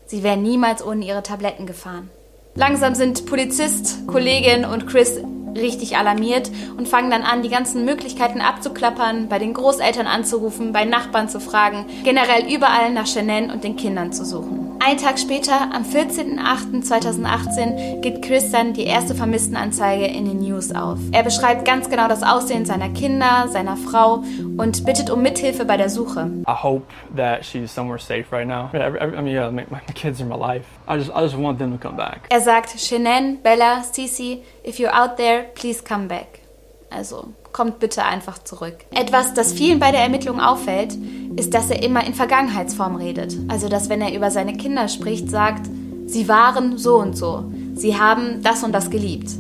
sie 0.07 0.23
wäre 0.23 0.37
niemals 0.37 0.85
ohne 0.85 1.05
ihre 1.05 1.23
Tabletten 1.23 1.67
gefahren. 1.67 2.09
Langsam 2.55 2.95
sind 2.95 3.27
Polizist, 3.27 4.07
Kollegin 4.07 4.65
und 4.65 4.87
Chris 4.87 5.19
richtig 5.55 5.97
alarmiert 5.97 6.49
und 6.77 6.87
fangen 6.87 7.11
dann 7.11 7.21
an, 7.21 7.43
die 7.43 7.49
ganzen 7.49 7.85
Möglichkeiten 7.85 8.41
abzuklappern, 8.41 9.29
bei 9.29 9.39
den 9.39 9.53
Großeltern 9.53 10.07
anzurufen, 10.07 10.73
bei 10.73 10.85
Nachbarn 10.85 11.29
zu 11.29 11.39
fragen, 11.39 11.85
generell 12.03 12.51
überall 12.51 12.91
nach 12.91 13.07
Shannon 13.07 13.51
und 13.51 13.63
den 13.63 13.75
Kindern 13.75 14.11
zu 14.11 14.25
suchen. 14.25 14.66
Ein 14.87 14.97
Tag 14.97 15.19
später, 15.19 15.73
am 15.73 15.83
14.08.2018, 15.83 17.99
gibt 17.99 18.23
Chris 18.23 18.51
dann 18.51 18.71
die 18.71 18.85
erste 18.85 19.15
Vermisstenanzeige 19.15 20.05
in 20.05 20.23
den 20.23 20.39
News 20.39 20.73
auf. 20.73 20.97
Er 21.11 21.23
beschreibt 21.23 21.65
ganz 21.65 21.89
genau 21.89 22.07
das 22.07 22.23
Aussehen 22.23 22.65
seiner 22.65 22.87
Kinder, 22.87 23.49
seiner 23.49 23.75
Frau 23.75 24.23
und 24.57 24.85
bittet 24.85 25.09
um 25.09 25.21
Mithilfe 25.21 25.65
bei 25.65 25.75
der 25.75 25.89
Suche. 25.89 26.31
I 26.47 26.63
hope 26.63 26.85
that 27.17 27.43
she's 27.43 27.69
somewhere 27.69 27.99
safe 27.99 28.27
right 28.31 28.47
now. 28.47 28.69
I, 28.73 29.21
mean, 29.21 29.35
yeah, 29.35 29.51
my, 29.51 29.65
my 29.69 29.81
kids 29.93 30.21
are 30.21 30.25
my 30.25 30.37
life. 30.37 30.63
I 30.87 30.97
just, 30.97 31.11
I 31.13 31.19
just 31.19 31.37
want 31.37 31.59
them 31.59 31.73
to 31.73 31.77
come 31.77 31.97
back. 31.97 32.21
Er 32.31 32.39
sagt, 32.39 32.79
Shannon, 32.79 33.39
Bella, 33.43 33.83
Cece, 33.91 34.41
if 34.63 34.79
you're 34.79 34.95
out 34.95 35.17
there, 35.17 35.47
please 35.53 35.83
come 35.83 36.07
back. 36.07 36.46
Also 36.89 37.25
kommt 37.51 37.79
bitte 37.79 38.03
einfach 38.03 38.37
zurück. 38.43 38.75
Etwas, 38.91 39.33
das 39.33 39.53
vielen 39.53 39.79
bei 39.79 39.91
der 39.91 40.01
Ermittlung 40.01 40.39
auffällt, 40.39 40.97
ist, 41.35 41.53
dass 41.53 41.69
er 41.69 41.83
immer 41.83 42.05
in 42.05 42.13
Vergangenheitsform 42.13 42.95
redet. 42.95 43.35
Also, 43.47 43.67
dass 43.69 43.89
wenn 43.89 44.01
er 44.01 44.15
über 44.15 44.31
seine 44.31 44.53
Kinder 44.53 44.87
spricht, 44.87 45.29
sagt, 45.29 45.69
sie 46.05 46.27
waren 46.27 46.77
so 46.77 46.97
und 46.97 47.17
so, 47.17 47.51
sie 47.75 47.97
haben 47.99 48.41
das 48.41 48.63
und 48.63 48.71
das 48.71 48.89
geliebt. 48.89 49.31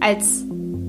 Als 0.00 0.44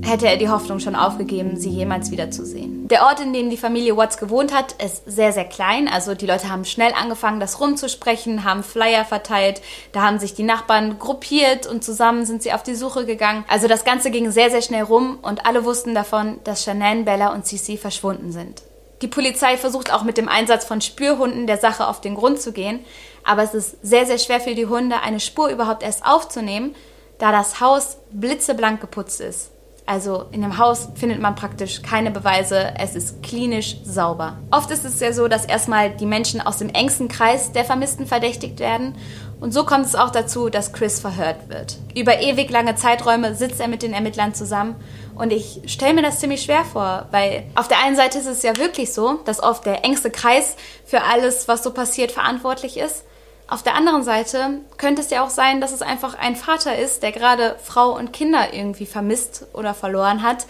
hätte 0.06 0.28
er 0.28 0.38
die 0.38 0.50
Hoffnung 0.50 0.80
schon 0.80 0.96
aufgegeben, 0.96 1.57
sie 1.57 1.69
jemals 1.69 2.12
wiederzusehen. 2.12 2.88
Der 2.88 3.04
Ort, 3.04 3.19
in 3.19 3.34
dem 3.34 3.50
die 3.50 3.57
Familie 3.57 3.98
Watts 3.98 4.18
gewohnt 4.18 4.54
hat, 4.54 4.74
ist 4.74 5.04
sehr, 5.06 5.31
sehr 5.31 5.45
klein. 5.45 5.88
Also 5.88 6.14
die 6.14 6.28
Leute 6.28 6.50
haben 6.50 6.66
schnell 6.66 6.94
angefangen, 6.94 7.40
das 7.40 7.59
rumzusprechen, 7.59 8.44
haben 8.44 8.64
Flyer 8.64 9.06
verteilt. 9.06 9.62
Da 9.92 10.04
haben 10.04 10.19
sich 10.19 10.33
die 10.33 10.44
Nachbarn 10.44 11.00
gruppiert 11.00 11.66
und 11.68 11.83
zusammen 11.83 12.26
sind 12.26 12.44
sie 12.44 12.54
auf 12.54 12.64
die 12.64 12.76
Suche 12.76 13.06
gegangen. 13.06 13.44
Also 13.47 13.68
das 13.68 13.85
Ganze 13.85 14.12
ging 14.12 14.31
sehr, 14.31 14.52
sehr 14.52 14.62
schnell 14.62 14.83
rum 14.83 15.18
und 15.21 15.45
alle 15.45 15.66
wussten 15.66 15.95
davon, 15.95 16.40
dass 16.44 16.64
Shanann, 16.64 17.06
Bella 17.06 17.33
und 17.33 17.45
Cici 17.45 17.78
verschwunden 17.78 18.31
sind. 18.31 18.62
Die 19.02 19.07
Polizei 19.07 19.57
versucht 19.57 19.92
auch 19.92 20.04
mit 20.04 20.18
dem 20.18 20.30
Einsatz 20.30 20.66
von 20.66 20.80
Spürhunden 20.80 21.47
der 21.47 21.57
Sache 21.57 21.88
auf 21.88 22.00
den 22.00 22.16
Grund 22.16 22.40
zu 22.40 22.54
gehen, 22.54 22.80
aber 23.24 23.44
es 23.44 23.54
ist 23.54 23.78
sehr, 23.81 24.06
sehr 24.06 24.19
schwer 24.19 24.40
für 24.40 24.56
die 24.56 24.68
Hunde, 24.68 25.02
eine 25.02 25.19
Spur 25.19 25.50
überhaupt 25.50 25.83
erst 25.83 26.06
aufzunehmen, 26.06 26.76
da 27.18 27.31
das 27.31 27.59
Haus 27.59 27.97
blitzeblank 28.12 28.80
geputzt 28.80 29.19
ist. 29.19 29.52
Also 29.87 30.25
in 30.31 30.42
dem 30.42 30.57
Haus 30.57 30.89
findet 30.95 31.21
man 31.21 31.35
praktisch 31.35 31.83
keine 31.83 32.09
Beweise, 32.09 32.73
es 32.80 32.95
ist 32.95 33.21
klinisch 33.21 33.77
sauber. 33.83 34.37
Oft 34.49 34.71
ist 34.71 34.83
es 34.83 34.99
ja 34.99 35.13
so, 35.13 35.27
dass 35.27 35.45
erstmal 35.45 35.92
die 35.92 36.07
Menschen 36.07 36.42
aus 36.42 36.57
dem 36.57 36.69
engsten 36.69 37.07
Kreis 37.07 37.51
der 37.51 37.65
Vermissten 37.65 38.07
verdächtigt 38.07 38.59
werden 38.59 38.95
und 39.39 39.54
so 39.54 39.63
kommt 39.63 39.85
es 39.85 39.95
auch 39.95 40.09
dazu, 40.09 40.49
dass 40.49 40.73
Chris 40.73 40.99
verhört 40.99 41.49
wird. 41.49 41.77
Über 41.95 42.19
ewig 42.19 42.49
lange 42.49 42.75
Zeiträume 42.75 43.35
sitzt 43.35 43.59
er 43.59 43.68
mit 43.68 43.83
den 43.83 43.94
Ermittlern 43.94 44.33
zusammen 44.33 44.75
und 45.15 45.31
ich 45.31 45.61
stelle 45.68 45.94
mir 45.94 46.01
das 46.01 46.19
ziemlich 46.19 46.42
schwer 46.42 46.65
vor, 46.65 47.07
weil 47.11 47.44
auf 47.56 47.68
der 47.68 47.83
einen 47.83 47.95
Seite 47.95 48.18
ist 48.18 48.25
es 48.25 48.44
ja 48.44 48.57
wirklich 48.57 48.92
so, 48.94 49.19
dass 49.25 49.44
oft 49.44 49.65
der 49.65 49.83
engste 49.85 50.09
Kreis 50.09 50.56
für 50.85 51.04
alles, 51.04 51.47
was 51.47 51.63
so 51.63 51.71
passiert, 51.71 52.11
verantwortlich 52.11 52.77
ist. 52.77 53.04
Auf 53.47 53.61
der 53.61 53.75
anderen 53.75 54.04
Seite 54.04 54.61
könnte 54.78 55.02
es 55.02 55.11
ja 55.11 55.23
auch 55.23 55.30
sein, 55.30 55.61
dass 55.61 55.71
es 55.71 55.83
einfach 55.83 56.16
ein 56.16 56.35
Vater 56.35 56.78
ist, 56.78 57.04
der 57.04 57.11
gerade 57.11 57.57
Frau 57.64 57.95
und 57.95 58.11
Kinder 58.11 58.54
irgendwie 58.54 58.87
vermisst 58.87 59.45
oder 59.54 59.75
verloren 59.75 60.23
hat. 60.23 60.47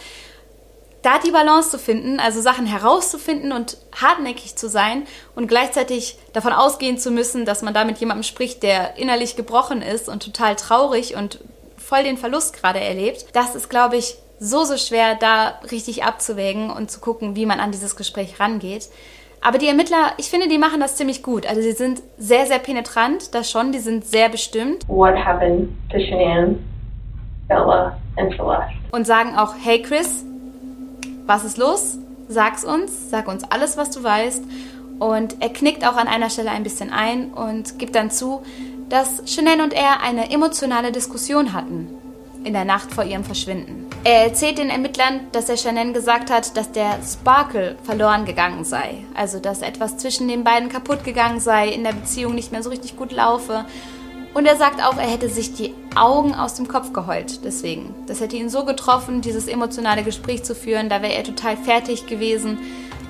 Da 1.02 1.20
die 1.20 1.32
Balance 1.32 1.70
zu 1.70 1.78
finden, 1.78 2.20
also 2.20 2.42
Sachen 2.42 2.66
herauszufinden 2.66 3.52
und 3.52 3.78
hartnäckig 3.94 4.56
zu 4.56 4.70
sein 4.70 5.06
und 5.36 5.48
gleichzeitig 5.48 6.18
davon 6.34 6.54
ausgehen 6.54 6.98
zu 6.98 7.12
müssen, 7.12 7.46
dass 7.46 7.62
man 7.62 7.74
da 7.74 7.84
mit 7.86 7.98
jemandem 7.98 8.24
spricht, 8.24 8.64
der 8.64 8.98
innerlich 8.98 9.36
gebrochen 9.36 9.82
ist 9.82 10.10
und 10.10 10.24
total 10.24 10.56
traurig 10.56 11.16
und 11.16 11.40
voll 11.78 12.04
den 12.04 12.18
Verlust 12.18 12.54
gerade 12.54 12.80
erlebt, 12.80 13.28
das 13.34 13.56
ist, 13.56 13.70
glaube 13.70 13.98
ich, 13.98 14.16
so, 14.40 14.64
so 14.64 14.78
schwer, 14.78 15.16
da 15.16 15.60
richtig 15.72 16.04
abzuwägen 16.04 16.70
und 16.70 16.92
zu 16.92 17.00
gucken, 17.00 17.36
wie 17.36 17.46
man 17.46 17.60
an 17.60 17.72
dieses 17.72 17.96
Gespräch 17.96 18.40
rangeht. 18.40 18.90
Aber 19.46 19.60
die 19.60 19.68
Ermittler, 19.68 20.14
ich 20.18 20.32
finde, 20.32 20.48
die 20.48 20.58
machen 20.58 20.80
das 20.80 20.96
ziemlich 20.96 21.22
gut. 21.22 21.46
Also 21.46 21.62
sie 21.62 21.74
sind 21.74 22.02
sehr, 22.18 22.48
sehr 22.48 22.58
penetrant, 22.58 23.36
das 23.36 23.52
schon, 23.52 23.72
die 23.72 23.78
sind 23.78 24.04
sehr 24.04 24.28
bestimmt. 24.28 24.88
What 24.88 25.14
happened 25.16 25.70
to 25.92 26.00
Shanann, 26.00 26.58
Bella 27.48 27.96
and 28.18 28.32
Celeste? 28.36 28.74
Und 28.92 29.06
sagen 29.06 29.36
auch, 29.38 29.54
hey 29.64 29.84
Chris, 29.84 30.26
was 31.28 31.46
ist 31.46 31.60
los? 31.60 32.00
Sag's 32.28 32.66
uns, 32.66 33.12
sag 33.12 33.28
uns 33.28 33.44
alles, 33.52 33.78
was 33.78 33.92
du 33.92 34.04
weißt. 34.04 34.44
Und 34.98 35.36
er 35.44 35.50
knickt 35.50 35.88
auch 35.88 35.96
an 35.96 36.08
einer 36.08 36.32
Stelle 36.32 36.50
ein 36.50 36.64
bisschen 36.64 36.92
ein 36.92 37.32
und 37.32 37.78
gibt 37.78 37.94
dann 37.94 38.10
zu, 38.10 38.42
dass 38.90 39.32
Shanann 39.32 39.62
und 39.62 39.74
er 39.74 40.02
eine 40.02 40.32
emotionale 40.32 40.92
Diskussion 40.92 41.54
hatten 41.54 41.90
in 42.46 42.54
der 42.54 42.64
Nacht 42.64 42.94
vor 42.94 43.04
ihrem 43.04 43.24
Verschwinden. 43.24 43.88
Er 44.04 44.24
erzählt 44.26 44.60
den 44.60 44.70
Ermittlern, 44.70 45.22
dass 45.32 45.50
er 45.50 45.58
Shannon 45.58 45.94
gesagt 45.94 46.30
hat, 46.30 46.56
dass 46.56 46.72
der 46.72 47.00
Sparkle 47.04 47.76
verloren 47.84 48.26
gegangen 48.26 48.64
sei. 48.64 49.04
Also, 49.16 49.40
dass 49.40 49.62
etwas 49.62 49.98
zwischen 49.98 50.28
den 50.28 50.44
beiden 50.44 50.70
kaputt 50.70 51.04
gegangen 51.04 51.40
sei, 51.40 51.70
in 51.70 51.84
der 51.84 51.94
Beziehung 51.94 52.36
nicht 52.36 52.52
mehr 52.52 52.62
so 52.62 52.70
richtig 52.70 52.96
gut 52.96 53.12
laufe. 53.12 53.66
Und 54.36 54.46
er 54.46 54.58
sagt 54.58 54.84
auch, 54.84 54.98
er 54.98 55.10
hätte 55.10 55.30
sich 55.30 55.54
die 55.54 55.74
Augen 55.96 56.36
aus 56.36 56.54
dem 56.56 56.68
Kopf 56.68 56.94
geheult. 56.94 57.44
Deswegen. 57.44 57.96
Das 58.06 58.20
hätte 58.20 58.36
ihn 58.36 58.50
so 58.50 58.64
getroffen, 58.64 59.22
dieses 59.22 59.48
emotionale 59.48 60.04
Gespräch 60.04 60.44
zu 60.44 60.54
führen. 60.54 60.90
Da 60.90 61.02
wäre 61.02 61.14
er 61.14 61.24
total 61.24 61.58
fertig 61.58 62.06
gewesen. 62.06 62.60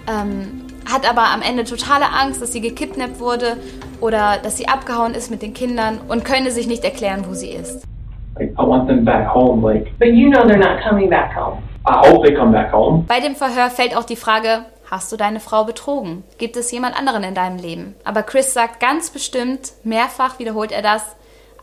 Ähm, 0.07 0.61
hat 0.85 1.09
aber 1.09 1.23
am 1.31 1.41
Ende 1.41 1.63
totale 1.63 2.09
Angst, 2.09 2.41
dass 2.41 2.53
sie 2.53 2.61
gekidnappt 2.61 3.19
wurde 3.19 3.57
oder 4.01 4.37
dass 4.37 4.57
sie 4.57 4.67
abgehauen 4.67 5.15
ist 5.15 5.31
mit 5.31 5.41
den 5.41 5.53
Kindern 5.53 5.99
und 6.07 6.23
könne 6.23 6.51
sich 6.51 6.67
nicht 6.67 6.83
erklären, 6.83 7.25
wo 7.27 7.33
sie 7.33 7.49
ist. 7.49 7.81
Like, 8.37 8.51
I 8.57 8.63
want 8.63 8.87
them 8.87 9.05
back 9.05 9.27
home. 9.27 9.65
Like, 9.65 9.97
But 9.97 10.09
you 10.09 10.29
know 10.29 10.45
they're 10.45 10.57
not 10.57 10.83
coming 10.83 11.09
back 11.09 11.33
home. 11.33 11.63
I 11.85 12.07
hope 12.07 12.25
they 12.25 12.33
come 12.35 12.51
back 12.51 12.71
home. 12.71 13.05
Bei 13.07 13.19
dem 13.19 13.35
Verhör 13.35 13.69
fällt 13.69 13.95
auch 13.95 14.03
die 14.03 14.15
Frage, 14.15 14.65
hast 14.89 15.11
du 15.11 15.17
deine 15.17 15.39
Frau 15.39 15.63
betrogen? 15.63 16.23
Gibt 16.37 16.57
es 16.57 16.71
jemand 16.71 16.97
anderen 16.97 17.23
in 17.23 17.35
deinem 17.35 17.57
Leben? 17.57 17.95
Aber 18.03 18.23
Chris 18.23 18.53
sagt 18.53 18.79
ganz 18.79 19.09
bestimmt, 19.09 19.73
mehrfach 19.83 20.39
wiederholt 20.39 20.71
er 20.71 20.81
das, 20.81 21.15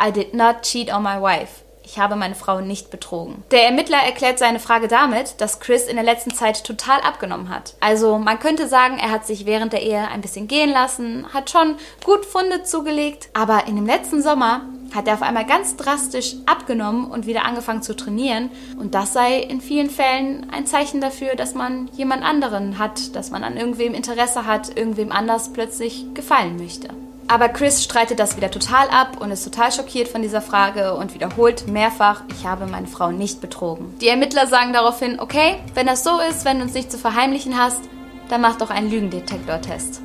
I 0.02 0.10
did 0.12 0.32
not 0.34 0.62
cheat 0.62 0.92
on 0.92 1.02
my 1.02 1.20
wife. 1.20 1.62
Ich 1.84 1.98
habe 1.98 2.16
meine 2.16 2.36
Frau 2.36 2.60
nicht 2.60 2.90
betrogen. 2.90 3.42
Der 3.50 3.64
Ermittler 3.64 3.98
erklärt 3.98 4.38
seine 4.38 4.60
Frage 4.60 4.88
damit, 4.88 5.40
dass 5.40 5.60
Chris 5.60 5.86
in 5.88 5.96
der 5.96 6.04
letzten 6.04 6.30
Zeit 6.30 6.64
total 6.64 7.00
abgenommen 7.00 7.48
hat. 7.50 7.74
Also 7.80 8.18
man 8.18 8.38
könnte 8.38 8.68
sagen, 8.68 8.98
er 8.98 9.10
hat 9.10 9.26
sich 9.26 9.44
während 9.46 9.72
der 9.72 9.82
Ehe 9.82 10.08
ein 10.08 10.20
bisschen 10.20 10.46
gehen 10.48 10.70
lassen, 10.70 11.26
hat 11.34 11.50
schon 11.50 11.74
gut 12.04 12.24
Funde 12.24 12.62
zugelegt, 12.62 13.28
aber 13.34 13.66
in 13.66 13.76
dem 13.76 13.86
letzten 13.86 14.22
Sommer 14.22 14.62
hat 14.94 15.08
er 15.08 15.14
auf 15.14 15.22
einmal 15.22 15.44
ganz 15.44 15.76
drastisch 15.76 16.36
abgenommen 16.46 17.10
und 17.10 17.26
wieder 17.26 17.44
angefangen 17.44 17.82
zu 17.82 17.96
trainieren. 17.96 18.50
Und 18.78 18.94
das 18.94 19.12
sei 19.12 19.38
in 19.38 19.60
vielen 19.60 19.90
Fällen 19.90 20.46
ein 20.50 20.66
Zeichen 20.66 21.00
dafür, 21.00 21.34
dass 21.34 21.54
man 21.54 21.88
jemand 21.96 22.22
anderen 22.22 22.78
hat, 22.78 23.14
dass 23.16 23.30
man 23.30 23.44
an 23.44 23.56
irgendwem 23.56 23.94
Interesse 23.94 24.46
hat, 24.46 24.76
irgendwem 24.76 25.12
anders 25.12 25.52
plötzlich 25.52 26.06
gefallen 26.14 26.56
möchte. 26.56 26.88
Aber 27.28 27.48
Chris 27.48 27.82
streitet 27.82 28.18
das 28.18 28.36
wieder 28.36 28.50
total 28.50 28.88
ab 28.90 29.18
und 29.20 29.30
ist 29.30 29.44
total 29.44 29.72
schockiert 29.72 30.08
von 30.08 30.22
dieser 30.22 30.42
Frage 30.42 30.94
und 30.94 31.14
wiederholt 31.14 31.66
mehrfach, 31.66 32.24
ich 32.28 32.46
habe 32.46 32.66
meine 32.66 32.88
Frau 32.88 33.10
nicht 33.10 33.40
betrogen. 33.40 33.94
Die 34.00 34.08
Ermittler 34.08 34.46
sagen 34.46 34.72
daraufhin, 34.72 35.18
okay, 35.18 35.56
wenn 35.74 35.86
das 35.86 36.04
so 36.04 36.18
ist, 36.28 36.44
wenn 36.44 36.58
du 36.58 36.64
uns 36.64 36.74
nicht 36.74 36.90
zu 36.90 36.98
verheimlichen 36.98 37.56
hast, 37.56 37.80
dann 38.28 38.40
mach 38.40 38.58
doch 38.58 38.70
einen 38.70 38.90
Lügendetektortest. 38.90 40.02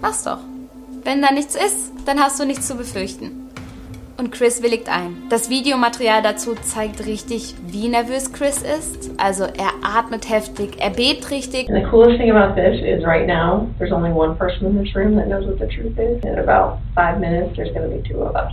Mach's 0.00 0.24
doch. 0.24 0.38
Wenn 1.04 1.22
da 1.22 1.30
nichts 1.30 1.54
ist, 1.54 1.92
dann 2.06 2.20
hast 2.20 2.40
du 2.40 2.44
nichts 2.44 2.66
zu 2.66 2.74
befürchten 2.74 3.47
und 4.18 4.32
Chris 4.32 4.62
willigt 4.62 4.88
ein. 4.88 5.16
Das 5.30 5.48
Videomaterial 5.48 6.22
dazu 6.22 6.54
zeigt 6.54 7.06
richtig, 7.06 7.54
wie 7.66 7.88
nervös 7.88 8.32
Chris 8.32 8.62
ist. 8.62 9.10
Also 9.16 9.44
er 9.44 9.70
atmet 9.82 10.28
heftig, 10.28 10.80
er 10.80 10.90
bebt 10.90 11.30
richtig. 11.30 11.68
And 11.70 11.84
the 11.84 11.88
coolest 11.88 12.18
thing 12.18 12.30
about 12.30 12.60
this 12.60 12.80
is 12.80 13.04
right 13.06 13.26
now 13.26 13.68
there's 13.78 13.92
only 13.92 14.10
one 14.10 14.34
person 14.34 14.66
in 14.66 14.82
this 14.82 14.94
room 14.94 15.16
that 15.16 15.26
knows 15.26 15.46
what 15.46 15.58
the 15.58 15.66
truth 15.66 15.96
is. 15.98 16.22
In 16.24 16.38
about 16.38 16.78
five 16.94 17.20
minutes 17.20 17.54
there's 17.56 17.72
going 17.72 17.88
to 17.88 17.96
be 17.96 18.02
two 18.02 18.20
of 18.20 18.34
us. 18.34 18.52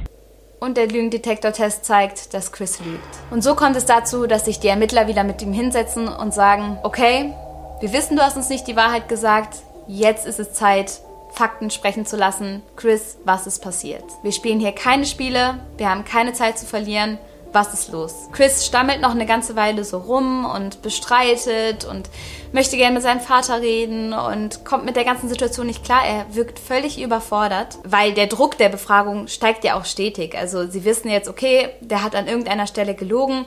Und 0.60 0.78
der 0.78 0.88
Lügendetektor-Test 0.88 1.84
zeigt, 1.84 2.34
dass 2.34 2.52
Chris 2.52 2.80
lügt. 2.80 3.02
Und 3.30 3.44
so 3.44 3.56
kommt 3.56 3.76
es 3.76 3.86
dazu, 3.86 4.26
dass 4.26 4.46
sich 4.46 4.60
die 4.60 4.68
Ermittler 4.68 5.08
wieder 5.08 5.24
mit 5.24 5.42
ihm 5.42 5.52
hinsetzen 5.52 6.08
und 6.08 6.34
sagen, 6.34 6.78
okay, 6.84 7.34
wir 7.82 7.92
wissen, 7.92 8.16
du 8.16 8.24
hast 8.24 8.38
uns 8.38 8.50
nicht 8.50 8.68
die 8.68 8.76
Wahrheit 8.76 9.10
gesagt, 9.10 9.58
jetzt 9.88 10.26
ist 10.26 10.40
es 10.40 10.54
Zeit, 10.54 11.02
Fakten 11.36 11.70
sprechen 11.70 12.06
zu 12.06 12.16
lassen. 12.16 12.64
Chris, 12.76 13.18
was 13.26 13.46
ist 13.46 13.62
passiert? 13.62 14.04
Wir 14.24 14.32
spielen 14.32 14.60
hier 14.60 14.72
keine 14.72 15.06
Spiele, 15.06 15.60
wir 15.78 15.90
haben 15.90 16.06
keine 16.06 16.34
Zeit 16.34 16.58
zu 16.58 16.66
verlieren. 16.66 17.18
Was 17.52 17.74
ist 17.74 17.92
los? 17.94 18.28
Chris 18.34 18.66
stammelt 18.66 19.00
noch 19.00 19.12
eine 19.12 19.26
ganze 19.26 19.56
Weile 19.56 19.86
so 19.86 20.00
rum 20.00 20.44
und 20.44 20.82
bestreitet 20.82 21.86
und 21.86 22.10
möchte 22.52 22.76
gerne 22.76 22.96
mit 22.96 23.04
seinem 23.04 23.22
Vater 23.22 23.62
reden 23.62 24.12
und 24.12 24.66
kommt 24.66 24.84
mit 24.84 24.98
der 24.98 25.06
ganzen 25.06 25.30
Situation 25.30 25.66
nicht 25.66 25.86
klar. 25.86 26.06
Er 26.06 26.36
wirkt 26.36 26.60
völlig 26.60 27.02
überfordert, 27.02 27.78
weil 27.86 28.14
der 28.14 28.28
Druck 28.28 28.58
der 28.58 28.68
Befragung 28.68 29.28
steigt 29.28 29.64
ja 29.64 29.80
auch 29.80 29.86
stetig. 29.86 30.38
Also 30.38 30.68
sie 30.68 30.84
wissen 30.84 31.10
jetzt, 31.10 31.30
okay, 31.30 31.70
der 31.80 32.04
hat 32.04 32.14
an 32.14 32.28
irgendeiner 32.28 32.68
Stelle 32.68 32.94
gelogen 32.94 33.46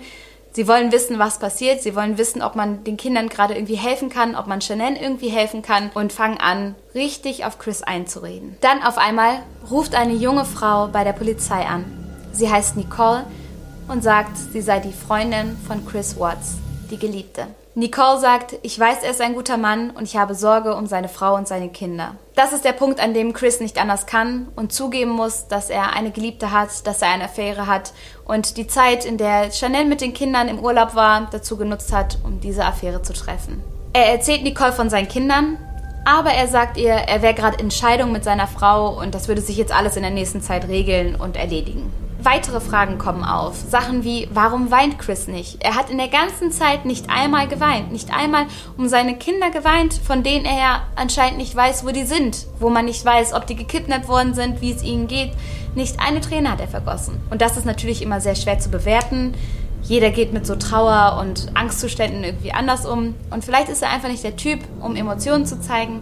Sie 0.53 0.67
wollen 0.67 0.93
wissen, 0.93 1.19
was 1.19 1.39
passiert. 1.39 1.83
Sie 1.83 1.95
wollen 1.95 2.19
wissen, 2.19 2.43
ob 2.43 2.57
man 2.57 2.85
den 2.85 2.97
Kindern 2.97 3.29
gerade 3.29 3.55
irgendwie 3.55 3.77
helfen 3.77 4.09
kann, 4.11 4.35
ob 4.35 4.47
man 4.47 4.61
Shannon 4.61 4.97
irgendwie 4.97 5.29
helfen 5.29 5.63
kann 5.63 5.91
und 5.95 6.13
fangen 6.13 6.39
an, 6.39 6.75
richtig 6.95 7.45
auf 7.45 7.59
Chris 7.59 7.83
einzureden. 7.83 8.57
Dann 8.61 8.83
auf 8.83 8.99
einmal 8.99 9.43
ruft 9.71 9.95
eine 9.95 10.15
junge 10.15 10.45
Frau 10.45 10.89
bei 10.89 11.05
der 11.05 11.13
Polizei 11.13 11.67
an. 11.67 11.85
Sie 12.33 12.51
heißt 12.51 12.77
Nicole 12.77 13.25
und 13.89 14.03
sagt, 14.03 14.37
sie 14.37 14.61
sei 14.61 14.81
die 14.81 14.93
Freundin 14.93 15.57
von 15.67 15.87
Chris 15.87 16.19
Watts, 16.19 16.57
die 16.91 16.99
Geliebte. 16.99 17.49
Nicole 17.79 18.19
sagt, 18.19 18.57
ich 18.63 18.77
weiß, 18.77 19.05
er 19.05 19.13
ist 19.13 19.21
ein 19.21 19.35
guter 19.35 19.57
Mann 19.57 19.91
und 19.91 20.03
ich 20.03 20.17
habe 20.17 20.35
Sorge 20.35 20.75
um 20.75 20.87
seine 20.87 21.09
Frau 21.09 21.37
und 21.37 21.47
seine 21.47 21.69
Kinder. 21.69 22.17
Das 22.35 22.53
ist 22.53 22.65
der 22.65 22.73
Punkt, 22.73 22.99
an 22.99 23.15
dem 23.15 23.33
Chris 23.33 23.61
nicht 23.61 23.81
anders 23.81 24.07
kann 24.07 24.49
und 24.57 24.73
zugeben 24.73 25.13
muss, 25.13 25.47
dass 25.47 25.71
er 25.71 25.93
eine 25.93 26.11
Geliebte 26.11 26.51
hat, 26.51 26.89
dass 26.89 27.03
er 27.03 27.11
eine 27.11 27.27
Affäre 27.27 27.69
hat 27.69 27.93
und 28.25 28.57
die 28.57 28.67
Zeit, 28.67 29.05
in 29.05 29.17
der 29.17 29.53
Chanel 29.53 29.85
mit 29.85 30.01
den 30.01 30.13
Kindern 30.13 30.49
im 30.49 30.59
Urlaub 30.59 30.97
war, 30.97 31.29
dazu 31.31 31.57
genutzt 31.57 31.93
hat, 31.93 32.19
um 32.25 32.41
diese 32.41 32.65
Affäre 32.65 33.03
zu 33.03 33.13
treffen. 33.13 33.63
Er 33.93 34.11
erzählt 34.11 34.43
Nicole 34.43 34.73
von 34.73 34.91
seinen 34.91 35.07
Kindern, 35.07 35.57
aber 36.05 36.31
er 36.31 36.49
sagt 36.49 36.79
ihr, 36.79 36.95
er 36.95 37.23
wäre 37.23 37.35
gerade 37.35 37.63
in 37.63 37.71
Scheidung 37.71 38.11
mit 38.11 38.25
seiner 38.25 38.49
Frau 38.49 38.99
und 38.99 39.15
das 39.15 39.29
würde 39.29 39.41
sich 39.41 39.57
jetzt 39.57 39.73
alles 39.73 39.95
in 39.95 40.03
der 40.03 40.11
nächsten 40.11 40.43
Zeit 40.43 40.67
regeln 40.67 41.15
und 41.15 41.37
erledigen. 41.37 41.93
Weitere 42.21 42.61
Fragen 42.61 42.99
kommen 42.99 43.23
auf. 43.23 43.55
Sachen 43.71 44.03
wie, 44.03 44.29
warum 44.33 44.73
weint 44.73 44.99
Chris 44.99 45.29
nicht? 45.29 45.63
Er 45.63 45.77
hat 45.77 45.89
in 45.89 45.99
der 45.99 46.09
ganzen 46.09 46.51
Zeit 46.51 46.85
nicht 46.85 47.09
einmal 47.09 47.47
geweint. 47.47 47.93
Nicht 47.93 48.13
einmal 48.13 48.47
um 48.77 48.89
seine 48.89 49.17
Kinder 49.17 49.51
geweint, 49.51 49.95
von 49.95 50.25
denen 50.25 50.45
er 50.45 50.59
ja 50.59 50.83
anscheinend 50.97 51.39
nicht 51.39 51.55
weiß, 51.55 51.87
wo 51.87 51.91
die 51.91 52.05
sind. 52.05 52.47
Wo 52.59 52.71
man 52.71 52.87
nicht 52.87 53.05
weiß, 53.05 53.35
ob 53.35 53.47
die 53.47 53.55
gekidnappt 53.55 54.09
worden 54.09 54.35
sind, 54.35 54.61
wie 54.61 54.73
es 54.73 54.83
ihnen 54.83 55.07
geht. 55.07 55.31
Nicht 55.77 56.01
eine 56.01 56.21
Träne 56.21 56.51
hat 56.51 56.61
er 56.61 56.67
vergossen. 56.67 57.21
Und 57.31 57.41
das 57.41 57.57
ist 57.57 57.67
natürlich 57.67 58.03
immer 58.03 58.21
sehr 58.21 58.35
schwer 58.35 58.59
zu 58.59 58.69
bewerten. 58.69 59.35
Jeder 59.83 60.11
geht 60.11 60.33
mit 60.33 60.45
so 60.45 60.57
Trauer 60.57 61.21
und 61.21 61.53
Angstzuständen 61.55 62.25
irgendwie 62.25 62.53
anders 62.53 62.85
um. 62.85 63.15
Und 63.31 63.45
vielleicht 63.45 63.69
ist 63.69 63.83
er 63.83 63.91
einfach 63.91 64.09
nicht 64.09 64.25
der 64.25 64.37
Typ, 64.37 64.59
um 64.81 64.97
Emotionen 64.97 65.47
zu 65.47 65.61
zeigen. 65.61 66.01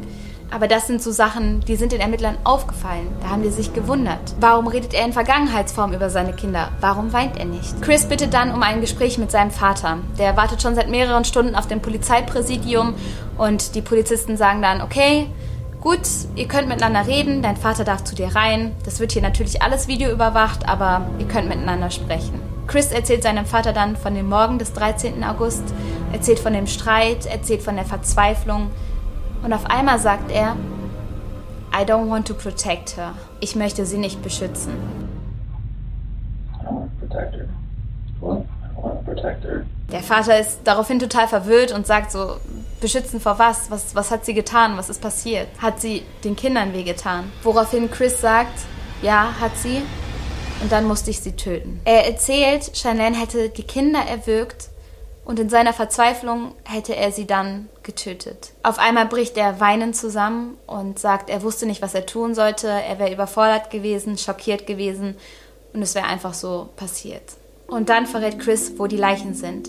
Aber 0.50 0.69
das 0.69 0.87
sind 0.87 1.03
so 1.03 1.11
Sachen, 1.11 1.61
die 1.61 1.76
sind 1.76 1.93
den 1.93 2.00
Ermittlern 2.00 2.38
aufgefallen. 2.45 3.09
Da 3.21 3.31
haben 3.31 3.43
die 3.43 3.50
sich 3.50 3.75
gewundert. 3.75 4.35
Warum 4.41 4.69
redet 4.69 4.95
er 4.95 5.05
in 5.05 5.12
Vergangenheitsform 5.12 5.93
über 5.93 6.09
seine 6.09 6.33
Kinder? 6.33 6.71
Warum 6.81 7.12
weint 7.12 7.37
er 7.37 7.45
nicht? 7.45 7.83
Chris 7.83 8.07
bittet 8.07 8.33
dann 8.33 8.53
um 8.53 8.62
ein 8.62 8.81
Gespräch 8.81 9.19
mit 9.19 9.31
seinem 9.31 9.50
Vater. 9.50 9.99
Der 10.19 10.37
wartet 10.37 10.62
schon 10.62 10.75
seit 10.75 10.88
mehreren 10.88 11.25
Stunden 11.25 11.55
auf 11.55 11.67
dem 11.67 11.81
Polizeipräsidium 11.81 12.95
und 13.37 13.75
die 13.75 13.83
Polizisten 13.83 14.37
sagen 14.37 14.62
dann, 14.62 14.83
okay, 14.83 15.26
gut, 15.81 16.00
ihr 16.37 16.49
könnt 16.49 16.69
miteinander 16.69 17.07
reden, 17.07 17.43
dein 17.43 17.57
Vater 17.57 17.85
darf 17.85 18.05
zu 18.05 18.15
dir 18.15 18.35
rein. 18.35 18.73
Das 18.85 19.00
wird 19.00 19.12
hier 19.12 19.23
natürlich 19.23 19.62
alles 19.62 19.88
videoüberwacht, 19.88 20.69
aber 20.69 21.07
ihr 21.19 21.26
könnt 21.26 21.49
miteinander 21.49 21.91
sprechen. 21.91 22.41
Chris 22.67 22.91
erzählt 22.91 23.23
seinem 23.23 23.47
Vater 23.47 23.73
dann 23.73 23.97
von 23.97 24.15
dem 24.15 24.29
Morgen 24.29 24.59
des 24.59 24.73
13. 24.73 25.23
August, 25.23 25.62
erzählt 26.12 26.41
von 26.41 26.53
dem 26.53 26.67
Streit, 26.67 27.26
erzählt 27.26 27.62
von 27.62 27.76
der 27.76 27.85
Verzweiflung, 27.85 28.71
und 29.47 29.53
auf 29.53 29.67
einmal 29.67 30.00
sagt 30.00 30.33
er, 30.33 30.57
I 31.73 31.85
don't 31.85 32.11
want 32.11 32.26
to 32.26 32.35
protect 32.35 32.97
her. 32.97 33.15
Ich 33.38 33.55
möchte 33.55 33.87
sie 33.87 33.97
nicht 33.97 34.21
beschützen. 34.21 34.73
Der 39.93 40.00
Vater 40.00 40.41
ist 40.41 40.59
daraufhin 40.65 40.99
total 40.99 41.29
verwirrt 41.29 41.71
und 41.71 41.87
sagt 41.87 42.11
so, 42.11 42.38
beschützen 42.81 43.21
vor 43.21 43.38
was? 43.38 43.71
was? 43.71 43.95
Was 43.95 44.11
hat 44.11 44.25
sie 44.25 44.35
getan? 44.35 44.76
Was 44.76 44.91
ist 44.91 45.00
passiert? 45.00 45.47
Hat 45.62 45.81
sie 45.81 46.03
den 46.25 46.35
Kindern 46.35 46.73
wehgetan? 46.73 47.31
Woraufhin 47.45 47.88
Chris 47.88 48.21
sagt, 48.21 48.59
ja, 49.00 49.33
hat 49.41 49.57
sie. 49.57 49.81
Und 50.61 50.73
dann 50.73 50.87
musste 50.87 51.11
ich 51.11 51.21
sie 51.21 51.37
töten. 51.37 51.81
Er 51.85 52.05
erzählt, 52.09 52.76
Shannon 52.76 53.15
hätte 53.15 53.49
die 53.50 53.62
Kinder 53.62 54.00
erwürgt 54.00 54.71
und 55.26 55.40
in 55.40 55.50
seiner 55.50 55.73
Verzweiflung 55.73 56.54
hätte 56.64 56.95
er 56.95 57.11
sie 57.11 57.26
dann 57.26 57.68
getötet. 57.83 58.52
Auf 58.62 58.78
einmal 58.78 59.06
bricht 59.06 59.37
er 59.37 59.61
weinend 59.61 59.97
zusammen 59.97 60.56
und 60.66 60.99
sagt, 60.99 61.28
er 61.28 61.42
wusste 61.42 61.66
nicht, 61.66 61.83
was 61.83 61.95
er 61.95 62.06
tun 62.06 62.35
sollte, 62.35 62.68
er 62.68 62.99
wäre 62.99 63.12
überfordert 63.12 63.71
gewesen, 63.71 64.16
schockiert 64.16 64.66
gewesen 64.66 65.16
und 65.75 65.83
es 65.83 65.97
wäre 65.97 66.06
einfach 66.06 66.33
so 66.33 66.68
passiert. 66.76 67.35
Und 67.66 67.88
dann 67.88 68.06
verrät 68.06 68.38
Chris, 68.38 68.75
wo 68.78 68.87
die 68.87 68.97
Leichen 68.97 69.35
sind. 69.35 69.68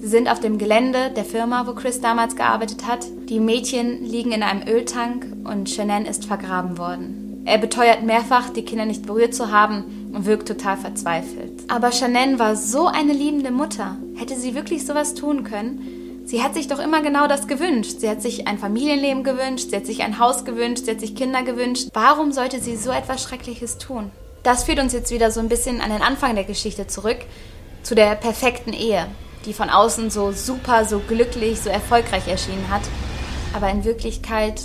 Sie 0.00 0.08
sind 0.08 0.28
auf 0.28 0.40
dem 0.40 0.58
Gelände 0.58 1.10
der 1.10 1.24
Firma, 1.24 1.66
wo 1.66 1.74
Chris 1.74 2.00
damals 2.00 2.34
gearbeitet 2.34 2.86
hat. 2.86 3.06
Die 3.28 3.40
Mädchen 3.40 4.04
liegen 4.04 4.32
in 4.32 4.42
einem 4.42 4.66
Öltank 4.66 5.26
und 5.44 5.70
Shannon 5.70 6.06
ist 6.06 6.24
vergraben 6.24 6.76
worden. 6.76 7.42
Er 7.46 7.58
beteuert 7.58 8.02
mehrfach, 8.02 8.50
die 8.50 8.64
Kinder 8.64 8.84
nicht 8.84 9.06
berührt 9.06 9.34
zu 9.34 9.50
haben 9.50 10.10
und 10.12 10.26
wirkt 10.26 10.48
total 10.48 10.76
verzweifelt. 10.76 11.47
Aber 11.68 11.92
Shannon 11.92 12.38
war 12.38 12.56
so 12.56 12.86
eine 12.86 13.12
liebende 13.12 13.50
Mutter. 13.50 13.96
Hätte 14.16 14.36
sie 14.36 14.54
wirklich 14.54 14.86
sowas 14.86 15.14
tun 15.14 15.44
können? 15.44 16.24
Sie 16.24 16.42
hat 16.42 16.54
sich 16.54 16.68
doch 16.68 16.78
immer 16.78 17.02
genau 17.02 17.26
das 17.26 17.46
gewünscht. 17.46 18.00
Sie 18.00 18.08
hat 18.08 18.20
sich 18.20 18.48
ein 18.48 18.58
Familienleben 18.58 19.22
gewünscht, 19.22 19.70
sie 19.70 19.76
hat 19.76 19.86
sich 19.86 20.02
ein 20.02 20.18
Haus 20.18 20.44
gewünscht, 20.44 20.84
sie 20.84 20.90
hat 20.90 21.00
sich 21.00 21.14
Kinder 21.14 21.42
gewünscht. 21.42 21.88
Warum 21.92 22.32
sollte 22.32 22.60
sie 22.60 22.76
so 22.76 22.90
etwas 22.90 23.22
Schreckliches 23.22 23.78
tun? 23.78 24.10
Das 24.42 24.64
führt 24.64 24.78
uns 24.78 24.92
jetzt 24.92 25.10
wieder 25.10 25.30
so 25.30 25.40
ein 25.40 25.48
bisschen 25.48 25.80
an 25.80 25.90
den 25.90 26.02
Anfang 26.02 26.34
der 26.34 26.44
Geschichte 26.44 26.86
zurück, 26.86 27.18
zu 27.82 27.94
der 27.94 28.14
perfekten 28.14 28.72
Ehe 28.72 29.06
die 29.48 29.54
von 29.54 29.70
außen 29.70 30.10
so 30.10 30.32
super, 30.32 30.84
so 30.84 30.98
glücklich, 31.00 31.60
so 31.60 31.70
erfolgreich 31.70 32.28
erschienen 32.28 32.68
hat, 32.70 32.82
aber 33.54 33.70
in 33.70 33.84
Wirklichkeit 33.84 34.60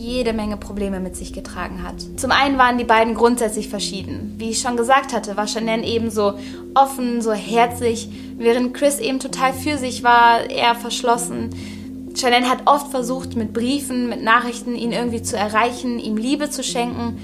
jede 0.00 0.32
Menge 0.32 0.56
Probleme 0.56 0.98
mit 0.98 1.14
sich 1.14 1.32
getragen 1.32 1.82
hat. 1.82 1.94
Zum 2.16 2.32
einen 2.32 2.56
waren 2.58 2.78
die 2.78 2.84
beiden 2.84 3.14
grundsätzlich 3.14 3.68
verschieden. 3.68 4.34
Wie 4.38 4.50
ich 4.50 4.60
schon 4.60 4.76
gesagt 4.76 5.12
hatte, 5.12 5.36
war 5.36 5.46
Chanel 5.46 5.84
eben 5.84 6.10
so 6.10 6.34
offen, 6.74 7.20
so 7.20 7.32
herzlich, 7.32 8.08
während 8.36 8.74
Chris 8.74 8.98
eben 8.98 9.20
total 9.20 9.52
für 9.52 9.76
sich 9.76 10.02
war, 10.02 10.48
eher 10.48 10.74
verschlossen. 10.74 11.50
Chanel 12.14 12.48
hat 12.48 12.62
oft 12.66 12.90
versucht, 12.90 13.36
mit 13.36 13.52
Briefen, 13.52 14.08
mit 14.08 14.22
Nachrichten 14.22 14.74
ihn 14.74 14.92
irgendwie 14.92 15.22
zu 15.22 15.36
erreichen, 15.36 15.98
ihm 15.98 16.16
Liebe 16.16 16.50
zu 16.50 16.62
schenken, 16.62 17.18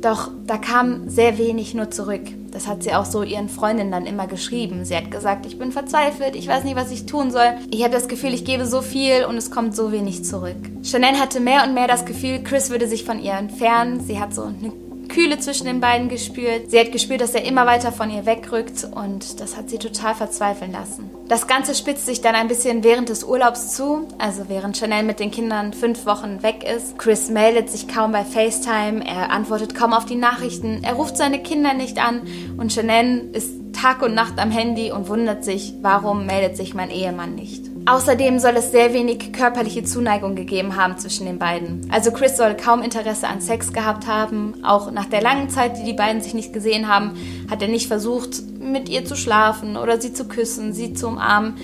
doch 0.00 0.30
da 0.46 0.56
kam 0.56 1.08
sehr 1.08 1.36
wenig 1.36 1.74
nur 1.74 1.90
zurück. 1.90 2.22
Das 2.50 2.66
hat 2.66 2.82
sie 2.82 2.94
auch 2.94 3.04
so 3.04 3.22
ihren 3.22 3.48
Freundinnen 3.48 3.92
dann 3.92 4.06
immer 4.06 4.26
geschrieben. 4.26 4.84
Sie 4.84 4.96
hat 4.96 5.10
gesagt, 5.10 5.46
ich 5.46 5.58
bin 5.58 5.72
verzweifelt, 5.72 6.34
ich 6.34 6.48
weiß 6.48 6.64
nicht, 6.64 6.76
was 6.76 6.90
ich 6.90 7.06
tun 7.06 7.30
soll. 7.30 7.54
Ich 7.70 7.82
habe 7.82 7.92
das 7.92 8.08
Gefühl, 8.08 8.34
ich 8.34 8.44
gebe 8.44 8.66
so 8.66 8.82
viel 8.82 9.24
und 9.24 9.36
es 9.36 9.50
kommt 9.50 9.76
so 9.76 9.92
wenig 9.92 10.24
zurück. 10.24 10.56
Chanel 10.82 11.18
hatte 11.18 11.40
mehr 11.40 11.64
und 11.64 11.74
mehr 11.74 11.86
das 11.86 12.04
Gefühl, 12.04 12.42
Chris 12.42 12.70
würde 12.70 12.88
sich 12.88 13.04
von 13.04 13.22
ihr 13.22 13.34
entfernen. 13.34 14.00
Sie 14.00 14.18
hat 14.18 14.34
so 14.34 14.42
eine 14.42 14.72
Kühle 15.10 15.38
zwischen 15.38 15.66
den 15.66 15.80
beiden 15.80 16.08
gespürt. 16.08 16.70
Sie 16.70 16.80
hat 16.80 16.92
gespürt, 16.92 17.20
dass 17.20 17.34
er 17.34 17.44
immer 17.44 17.66
weiter 17.66 17.92
von 17.92 18.10
ihr 18.10 18.24
wegrückt 18.24 18.84
und 18.84 19.40
das 19.40 19.56
hat 19.56 19.68
sie 19.68 19.78
total 19.78 20.14
verzweifeln 20.14 20.72
lassen. 20.72 21.10
Das 21.28 21.46
Ganze 21.46 21.74
spitzt 21.74 22.06
sich 22.06 22.22
dann 22.22 22.34
ein 22.34 22.48
bisschen 22.48 22.82
während 22.82 23.08
des 23.10 23.24
Urlaubs 23.24 23.76
zu, 23.76 24.08
also 24.18 24.48
während 24.48 24.76
Chanel 24.76 25.02
mit 25.02 25.20
den 25.20 25.30
Kindern 25.30 25.72
fünf 25.72 26.06
Wochen 26.06 26.42
weg 26.42 26.64
ist. 26.64 26.98
Chris 26.98 27.28
meldet 27.28 27.68
sich 27.68 27.86
kaum 27.86 28.12
bei 28.12 28.24
FaceTime, 28.24 29.06
er 29.06 29.30
antwortet 29.30 29.74
kaum 29.74 29.92
auf 29.92 30.06
die 30.06 30.16
Nachrichten, 30.16 30.80
er 30.82 30.94
ruft 30.94 31.16
seine 31.16 31.42
Kinder 31.42 31.74
nicht 31.74 31.98
an 31.98 32.22
und 32.56 32.72
Chanel 32.72 33.28
ist 33.32 33.60
Tag 33.72 34.02
und 34.02 34.14
Nacht 34.14 34.38
am 34.38 34.50
Handy 34.50 34.92
und 34.92 35.08
wundert 35.08 35.44
sich, 35.44 35.74
warum 35.82 36.26
meldet 36.26 36.56
sich 36.56 36.74
mein 36.74 36.90
Ehemann 36.90 37.34
nicht. 37.34 37.69
Außerdem 37.86 38.38
soll 38.38 38.56
es 38.56 38.70
sehr 38.70 38.92
wenig 38.92 39.32
körperliche 39.32 39.82
Zuneigung 39.84 40.34
gegeben 40.34 40.76
haben 40.76 40.98
zwischen 40.98 41.26
den 41.26 41.38
beiden. 41.38 41.88
Also 41.90 42.10
Chris 42.12 42.36
soll 42.36 42.54
kaum 42.54 42.82
Interesse 42.82 43.26
an 43.26 43.40
Sex 43.40 43.72
gehabt 43.72 44.06
haben. 44.06 44.62
Auch 44.64 44.90
nach 44.90 45.06
der 45.06 45.22
langen 45.22 45.48
Zeit, 45.48 45.78
die 45.78 45.84
die 45.84 45.94
beiden 45.94 46.20
sich 46.20 46.34
nicht 46.34 46.52
gesehen 46.52 46.88
haben, 46.88 47.12
hat 47.50 47.62
er 47.62 47.68
nicht 47.68 47.88
versucht, 47.88 48.42
mit 48.60 48.88
ihr 48.88 49.04
zu 49.04 49.16
schlafen 49.16 49.76
oder 49.76 50.00
sie 50.00 50.12
zu 50.12 50.26
küssen, 50.26 50.72
sie 50.72 50.92
zu 50.94 51.08
umarmen. 51.08 51.54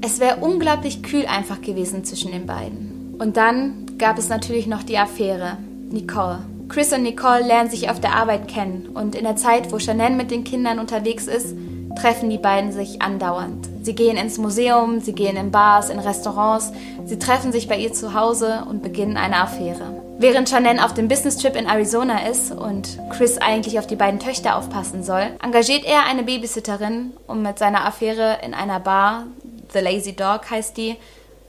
Es 0.00 0.20
wäre 0.20 0.36
unglaublich 0.36 1.02
kühl 1.02 1.26
einfach 1.26 1.62
gewesen 1.62 2.04
zwischen 2.04 2.30
den 2.30 2.46
beiden. 2.46 3.14
Und 3.18 3.36
dann 3.36 3.86
gab 3.98 4.18
es 4.18 4.28
natürlich 4.28 4.66
noch 4.66 4.82
die 4.82 4.98
Affäre. 4.98 5.56
Nicole. 5.90 6.40
Chris 6.68 6.92
und 6.92 7.02
Nicole 7.02 7.46
lernen 7.46 7.70
sich 7.70 7.90
auf 7.90 8.00
der 8.00 8.14
Arbeit 8.14 8.48
kennen 8.48 8.88
und 8.94 9.14
in 9.14 9.24
der 9.24 9.36
Zeit, 9.36 9.70
wo 9.70 9.78
Chanel 9.78 10.14
mit 10.14 10.30
den 10.30 10.44
Kindern 10.44 10.78
unterwegs 10.78 11.26
ist, 11.26 11.54
treffen 11.96 12.30
die 12.30 12.38
beiden 12.38 12.72
sich 12.72 13.00
andauernd. 13.02 13.73
Sie 13.84 13.94
gehen 13.94 14.16
ins 14.16 14.38
Museum, 14.38 15.00
sie 15.00 15.12
gehen 15.12 15.36
in 15.36 15.50
Bars, 15.50 15.90
in 15.90 15.98
Restaurants, 15.98 16.72
sie 17.04 17.18
treffen 17.18 17.52
sich 17.52 17.68
bei 17.68 17.76
ihr 17.76 17.92
zu 17.92 18.14
Hause 18.14 18.64
und 18.66 18.82
beginnen 18.82 19.18
eine 19.18 19.36
Affäre. 19.36 20.02
Während 20.18 20.48
Chanel 20.48 20.80
auf 20.80 20.94
dem 20.94 21.06
Business-Trip 21.06 21.54
in 21.54 21.66
Arizona 21.66 22.26
ist 22.26 22.50
und 22.50 22.98
Chris 23.10 23.36
eigentlich 23.36 23.78
auf 23.78 23.86
die 23.86 23.96
beiden 23.96 24.20
Töchter 24.20 24.56
aufpassen 24.56 25.04
soll, 25.04 25.26
engagiert 25.42 25.84
er 25.84 26.06
eine 26.06 26.22
Babysitterin, 26.22 27.12
um 27.26 27.42
mit 27.42 27.58
seiner 27.58 27.84
Affäre 27.84 28.38
in 28.42 28.54
einer 28.54 28.80
Bar, 28.80 29.26
The 29.74 29.80
Lazy 29.80 30.16
Dog 30.16 30.50
heißt 30.50 30.78
die, 30.78 30.96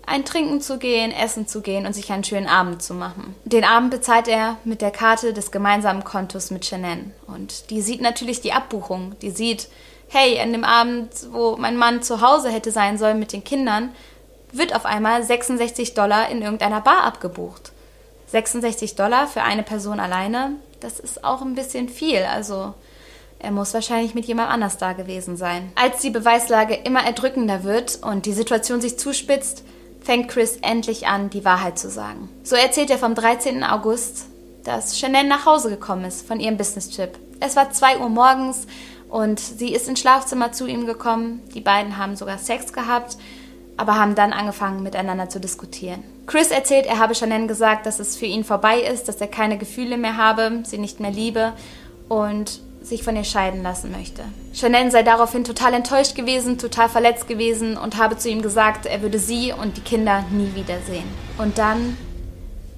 ein 0.05 0.25
Trinken 0.25 0.59
zu 0.59 0.77
gehen, 0.77 1.13
essen 1.13 1.47
zu 1.47 1.61
gehen 1.61 1.85
und 1.85 1.93
sich 1.93 2.11
einen 2.11 2.25
schönen 2.25 2.47
Abend 2.47 2.83
zu 2.83 2.93
machen. 2.93 3.33
Den 3.45 3.63
Abend 3.63 3.91
bezahlt 3.91 4.27
er 4.27 4.57
mit 4.65 4.81
der 4.81 4.91
Karte 4.91 5.31
des 5.31 5.51
gemeinsamen 5.51 6.03
Kontos 6.03 6.51
mit 6.51 6.65
Chanel. 6.65 7.05
Und 7.27 7.69
die 7.69 7.81
sieht 7.81 8.01
natürlich 8.01 8.41
die 8.41 8.51
Abbuchung, 8.51 9.13
die 9.21 9.31
sieht, 9.31 9.69
hey, 10.15 10.39
an 10.39 10.53
dem 10.53 10.63
Abend, 10.63 11.09
wo 11.31 11.57
mein 11.57 11.75
Mann 11.75 12.01
zu 12.01 12.21
Hause 12.21 12.49
hätte 12.49 12.71
sein 12.71 12.97
sollen 12.97 13.19
mit 13.19 13.33
den 13.33 13.43
Kindern, 13.43 13.89
wird 14.53 14.73
auf 14.73 14.85
einmal 14.85 15.21
66 15.21 15.93
Dollar 15.93 16.29
in 16.29 16.41
irgendeiner 16.41 16.79
Bar 16.79 17.03
abgebucht. 17.03 17.73
66 18.27 18.95
Dollar 18.95 19.27
für 19.27 19.43
eine 19.43 19.63
Person 19.63 19.99
alleine, 19.99 20.51
das 20.79 21.01
ist 21.01 21.25
auch 21.25 21.41
ein 21.41 21.53
bisschen 21.53 21.89
viel. 21.89 22.23
Also 22.23 22.73
er 23.39 23.51
muss 23.51 23.73
wahrscheinlich 23.73 24.15
mit 24.15 24.23
jemand 24.25 24.49
anders 24.49 24.77
da 24.77 24.93
gewesen 24.93 25.35
sein. 25.35 25.73
Als 25.75 25.99
die 25.99 26.11
Beweislage 26.11 26.75
immer 26.75 27.05
erdrückender 27.05 27.65
wird 27.65 27.99
und 28.01 28.25
die 28.25 28.33
Situation 28.33 28.79
sich 28.79 28.97
zuspitzt, 28.97 29.63
fängt 30.01 30.29
Chris 30.29 30.59
endlich 30.61 31.07
an, 31.07 31.29
die 31.29 31.43
Wahrheit 31.43 31.77
zu 31.77 31.89
sagen. 31.89 32.29
So 32.43 32.55
erzählt 32.55 32.89
er 32.89 32.99
vom 32.99 33.15
13. 33.15 33.65
August, 33.65 34.27
dass 34.63 34.97
Chanel 34.97 35.25
nach 35.25 35.45
Hause 35.45 35.69
gekommen 35.69 36.05
ist 36.05 36.25
von 36.25 36.39
ihrem 36.39 36.55
Business-Trip. 36.55 37.19
Es 37.41 37.57
war 37.57 37.69
2 37.71 37.99
Uhr 37.99 38.09
morgens 38.09 38.65
und 39.09 39.39
sie 39.39 39.73
ist 39.73 39.87
ins 39.87 39.99
Schlafzimmer 39.99 40.51
zu 40.51 40.67
ihm 40.67 40.85
gekommen. 40.85 41.41
Die 41.53 41.61
beiden 41.61 41.97
haben 41.97 42.15
sogar 42.15 42.37
Sex 42.37 42.73
gehabt, 42.73 43.17
aber 43.77 43.95
haben 43.95 44.15
dann 44.15 44.33
angefangen 44.33 44.83
miteinander 44.83 45.29
zu 45.29 45.39
diskutieren. 45.39 46.03
Chris 46.27 46.49
erzählt, 46.49 46.85
er 46.85 46.97
habe 46.97 47.13
Shannon 47.13 47.47
gesagt, 47.47 47.85
dass 47.85 47.99
es 47.99 48.17
für 48.17 48.25
ihn 48.25 48.43
vorbei 48.43 48.79
ist, 48.79 49.07
dass 49.07 49.21
er 49.21 49.27
keine 49.27 49.57
Gefühle 49.57 49.97
mehr 49.97 50.17
habe, 50.17 50.63
sie 50.63 50.77
nicht 50.77 50.99
mehr 50.99 51.11
liebe 51.11 51.53
und 52.09 52.61
sich 52.81 53.03
von 53.03 53.15
ihr 53.15 53.23
scheiden 53.23 53.63
lassen 53.63 53.91
möchte. 53.91 54.23
Shannon 54.53 54.91
sei 54.91 55.03
daraufhin 55.03 55.43
total 55.43 55.73
enttäuscht 55.73 56.15
gewesen, 56.15 56.57
total 56.57 56.89
verletzt 56.89 57.27
gewesen 57.27 57.77
und 57.77 57.97
habe 57.97 58.17
zu 58.17 58.29
ihm 58.29 58.41
gesagt, 58.41 58.85
er 58.85 59.01
würde 59.01 59.19
sie 59.19 59.53
und 59.53 59.77
die 59.77 59.81
Kinder 59.81 60.23
nie 60.31 60.53
wiedersehen. 60.55 61.07
Und 61.37 61.57
dann 61.57 61.97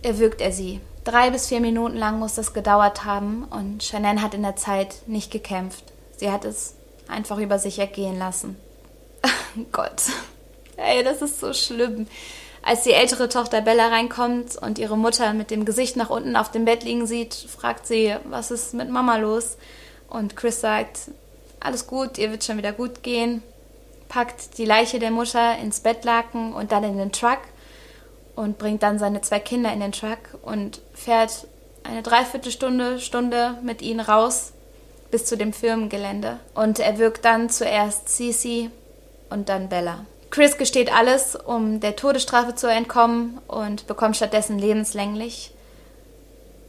erwürgt 0.02 0.42
er 0.42 0.52
sie. 0.52 0.80
Drei 1.04 1.30
bis 1.30 1.48
vier 1.48 1.62
Minuten 1.62 1.98
lang 1.98 2.20
muss 2.20 2.36
das 2.36 2.54
gedauert 2.54 3.06
haben 3.06 3.46
und 3.46 3.84
Shannon 3.84 4.22
hat 4.22 4.34
in 4.34 4.44
der 4.44 4.56
Zeit 4.56 4.96
nicht 5.08 5.32
gekämpft. 5.32 5.94
Sie 6.18 6.32
hat 6.32 6.46
es 6.46 6.76
einfach 7.08 7.38
über 7.38 7.60
sich 7.60 7.80
ergehen 7.80 8.20
lassen. 8.20 8.58
Gott. 9.72 10.04
Ey, 10.76 11.04
das 11.04 11.22
ist 11.22 11.40
so 11.40 11.54
schlimm. 11.54 12.08
Als 12.62 12.84
die 12.84 12.92
ältere 12.92 13.30
Tochter 13.30 13.62
Bella 13.62 13.88
reinkommt 13.88 14.58
und 14.58 14.78
ihre 14.78 14.98
Mutter 14.98 15.34
mit 15.34 15.52
dem 15.52 15.64
Gesicht 15.64 15.96
nach 15.96 16.10
unten 16.10 16.36
auf 16.36 16.52
dem 16.52 16.66
Bett 16.66 16.84
liegen 16.84 17.08
sieht, 17.08 17.34
fragt 17.34 17.88
sie, 17.88 18.16
was 18.26 18.52
ist 18.52 18.74
mit 18.74 18.90
Mama 18.90 19.18
los? 19.18 19.58
Und 20.10 20.36
Chris 20.36 20.60
sagt, 20.60 21.12
alles 21.60 21.88
gut, 21.88 22.18
ihr 22.18 22.32
wird 22.32 22.44
schon 22.44 22.58
wieder 22.58 22.74
gut 22.74 23.04
gehen, 23.04 23.42
packt 24.10 24.58
die 24.58 24.66
Leiche 24.66 25.00
der 25.00 25.12
Mutter 25.12 25.58
ins 25.58 25.80
Bettlaken 25.80 26.54
und 26.54 26.72
dann 26.72 26.84
in 26.84 26.98
den 26.98 27.12
Truck 27.12 27.40
und 28.36 28.58
bringt 28.58 28.84
dann 28.84 29.00
seine 29.00 29.22
zwei 29.22 29.40
Kinder 29.40 29.72
in 29.72 29.80
den 29.80 29.92
Truck 29.92 30.20
und 30.42 30.82
fährt 30.94 31.48
eine 31.84 32.04
Dreiviertelstunde, 32.04 33.00
Stunde 33.00 33.58
mit 33.64 33.82
ihnen 33.82 34.02
raus 34.02 34.52
bis 35.12 35.26
zu 35.26 35.38
dem 35.38 35.54
Firmengelände. 35.54 36.40
Und 36.54 36.80
er 36.80 36.98
wirkt 36.98 37.26
dann 37.26 37.50
zuerst 37.50 38.10
Cece 38.10 38.70
und 39.30 39.50
dann 39.50 39.70
Bella. 39.70 40.06
Chris 40.30 40.58
gesteht 40.58 40.94
alles, 40.94 41.36
um 41.36 41.80
der 41.80 41.96
Todesstrafe 41.96 42.56
zu 42.56 42.68
entkommen 42.68 43.40
und 43.48 43.88
bekommt 43.88 44.18
stattdessen 44.18 44.60
lebenslänglich. 44.60 45.52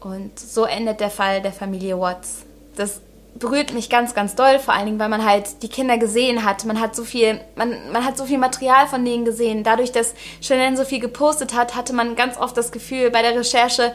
Und 0.01 0.38
so 0.38 0.64
endet 0.64 1.01
der 1.01 1.11
Fall 1.11 1.42
der 1.42 1.53
Familie 1.53 1.98
Watts. 1.98 2.44
Das 2.77 3.01
berührt 3.35 3.72
mich 3.72 3.90
ganz, 3.90 4.14
ganz 4.14 4.35
doll, 4.35 4.59
vor 4.59 4.74
allen 4.74 4.87
Dingen, 4.87 4.98
weil 4.98 5.09
man 5.09 5.24
halt 5.24 5.62
die 5.62 5.68
Kinder 5.68 5.98
gesehen 5.98 6.44
hat. 6.44 6.64
Man 6.64 6.81
hat 6.81 6.94
so 6.94 7.05
viel, 7.05 7.40
man, 7.57 7.92
man 7.92 8.05
hat 8.05 8.16
so 8.16 8.24
viel 8.24 8.38
Material 8.38 8.87
von 8.87 9.05
denen 9.05 9.24
gesehen. 9.24 9.64
Dadurch, 9.64 9.92
dass 9.92 10.14
Chanel 10.40 10.77
so 10.77 10.85
viel 10.85 11.01
gepostet 11.01 11.55
hat, 11.55 11.74
hatte 11.74 11.92
man 11.92 12.16
ganz 12.16 12.37
oft 12.37 12.57
das 12.57 12.72
Gefühl 12.72 13.11
bei 13.11 13.22
der 13.22 13.37
Recherche, 13.37 13.92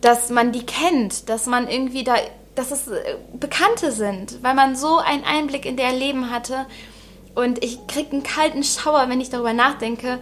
dass 0.00 0.30
man 0.30 0.52
die 0.52 0.66
kennt, 0.66 1.28
dass 1.28 1.46
man 1.46 1.68
irgendwie 1.68 2.04
da 2.04 2.16
dass 2.54 2.70
es 2.70 2.88
äh, 2.88 3.16
Bekannte 3.32 3.92
sind, 3.92 4.42
weil 4.42 4.54
man 4.54 4.76
so 4.76 4.98
einen 4.98 5.24
Einblick 5.24 5.64
in 5.66 5.76
der 5.76 5.92
Leben 5.92 6.30
hatte. 6.30 6.66
Und 7.34 7.64
ich 7.64 7.86
kriege 7.86 8.12
einen 8.12 8.22
kalten 8.22 8.62
Schauer, 8.62 9.08
wenn 9.08 9.20
ich 9.20 9.30
darüber 9.30 9.52
nachdenke, 9.52 10.18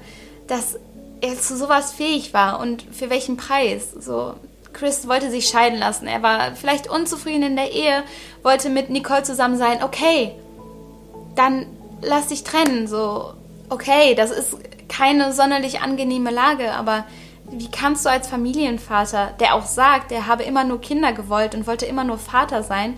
dass 0.47 0.79
er 1.21 1.39
zu 1.39 1.57
sowas 1.57 1.93
fähig 1.93 2.33
war 2.33 2.61
und 2.61 2.85
für 2.93 3.11
welchen 3.11 3.37
Preis. 3.37 3.91
So, 3.99 4.35
Chris 4.73 5.09
wollte 5.09 5.31
sich 5.31 5.49
scheiden 5.49 5.79
lassen. 5.79 6.07
Er 6.07 6.23
war 6.23 6.55
vielleicht 6.55 6.89
unzufrieden 6.89 7.43
in 7.43 7.57
der 7.57 7.73
Ehe, 7.73 8.03
wollte 8.43 8.71
mit 8.71 8.91
Nicole 8.91 9.23
zusammen 9.23 9.57
sein. 9.57 9.83
Okay, 9.83 10.33
dann 11.35 11.67
lass 12.01 12.29
dich 12.29 12.45
trennen. 12.45 12.87
So, 12.87 13.35
okay, 13.69 14.15
das 14.15 14.31
ist 14.31 14.57
keine 14.89 15.33
sonderlich 15.33 15.81
angenehme 15.81 16.31
Lage, 16.31 16.73
aber 16.73 17.05
wie 17.53 17.71
kannst 17.71 18.05
du 18.05 18.11
als 18.11 18.29
Familienvater, 18.29 19.33
der 19.41 19.55
auch 19.55 19.67
sagt, 19.67 20.13
er 20.13 20.27
habe 20.27 20.45
immer 20.45 20.65
nur 20.65 20.81
Kinder 20.81 21.13
gewollt 21.13 21.55
und 21.55 21.67
wollte 21.67 21.87
immer 21.87 22.05
nur 22.05 22.19
Vater 22.19 22.63
sein, 22.63 22.95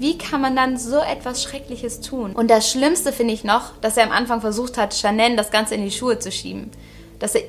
Wie 0.00 0.16
kann 0.16 0.40
man 0.40 0.56
dann 0.56 0.78
so 0.78 0.96
etwas 0.96 1.42
Schreckliches 1.42 2.00
tun? 2.00 2.32
Und 2.32 2.50
das 2.50 2.70
Schlimmste 2.70 3.12
finde 3.12 3.34
ich 3.34 3.44
noch, 3.44 3.76
dass 3.82 3.98
er 3.98 4.04
am 4.04 4.12
Anfang 4.12 4.40
versucht 4.40 4.78
hat, 4.78 4.94
Shannon 4.94 5.36
das 5.36 5.50
Ganze 5.50 5.74
in 5.74 5.84
die 5.84 5.90
Schuhe 5.90 6.18
zu 6.18 6.32
schieben. 6.32 6.70
Dass 7.18 7.34
er, 7.34 7.42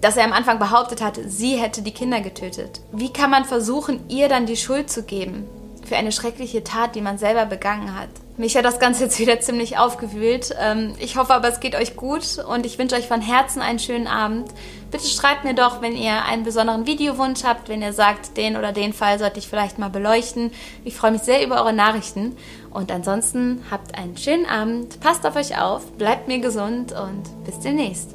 dass 0.00 0.16
er 0.16 0.24
am 0.24 0.32
Anfang 0.32 0.58
behauptet 0.58 1.00
hat, 1.00 1.20
sie 1.24 1.54
hätte 1.54 1.80
die 1.80 1.92
Kinder 1.92 2.20
getötet. 2.20 2.80
Wie 2.90 3.12
kann 3.12 3.30
man 3.30 3.44
versuchen, 3.44 4.00
ihr 4.08 4.28
dann 4.28 4.46
die 4.46 4.56
Schuld 4.56 4.90
zu 4.90 5.04
geben? 5.04 5.46
Für 5.86 5.94
eine 5.94 6.10
schreckliche 6.10 6.64
Tat, 6.64 6.96
die 6.96 7.02
man 7.02 7.18
selber 7.18 7.46
begangen 7.46 7.96
hat. 7.96 8.10
Mich 8.42 8.56
hat 8.56 8.64
das 8.64 8.80
Ganze 8.80 9.04
jetzt 9.04 9.20
wieder 9.20 9.38
ziemlich 9.38 9.78
aufgewühlt. 9.78 10.52
Ähm, 10.60 10.94
ich 10.98 11.16
hoffe 11.16 11.32
aber, 11.32 11.46
es 11.46 11.60
geht 11.60 11.76
euch 11.76 11.94
gut 11.94 12.38
und 12.38 12.66
ich 12.66 12.76
wünsche 12.76 12.96
euch 12.96 13.06
von 13.06 13.20
Herzen 13.20 13.62
einen 13.62 13.78
schönen 13.78 14.08
Abend. 14.08 14.50
Bitte 14.90 15.06
schreibt 15.06 15.44
mir 15.44 15.54
doch, 15.54 15.80
wenn 15.80 15.94
ihr 15.94 16.24
einen 16.24 16.42
besonderen 16.42 16.84
Videowunsch 16.84 17.44
habt, 17.44 17.68
wenn 17.68 17.82
ihr 17.82 17.92
sagt, 17.92 18.36
den 18.36 18.56
oder 18.56 18.72
den 18.72 18.94
Fall 18.94 19.20
sollte 19.20 19.38
ich 19.38 19.46
vielleicht 19.46 19.78
mal 19.78 19.90
beleuchten. 19.90 20.50
Ich 20.82 20.96
freue 20.96 21.12
mich 21.12 21.22
sehr 21.22 21.46
über 21.46 21.60
eure 21.60 21.72
Nachrichten. 21.72 22.36
Und 22.70 22.90
ansonsten 22.90 23.64
habt 23.70 23.96
einen 23.96 24.16
schönen 24.16 24.46
Abend, 24.46 24.98
passt 24.98 25.24
auf 25.24 25.36
euch 25.36 25.56
auf, 25.56 25.92
bleibt 25.92 26.26
mir 26.26 26.40
gesund 26.40 26.90
und 26.90 27.22
bis 27.44 27.60
demnächst. 27.60 28.10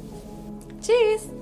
Tschüss! 0.82 1.37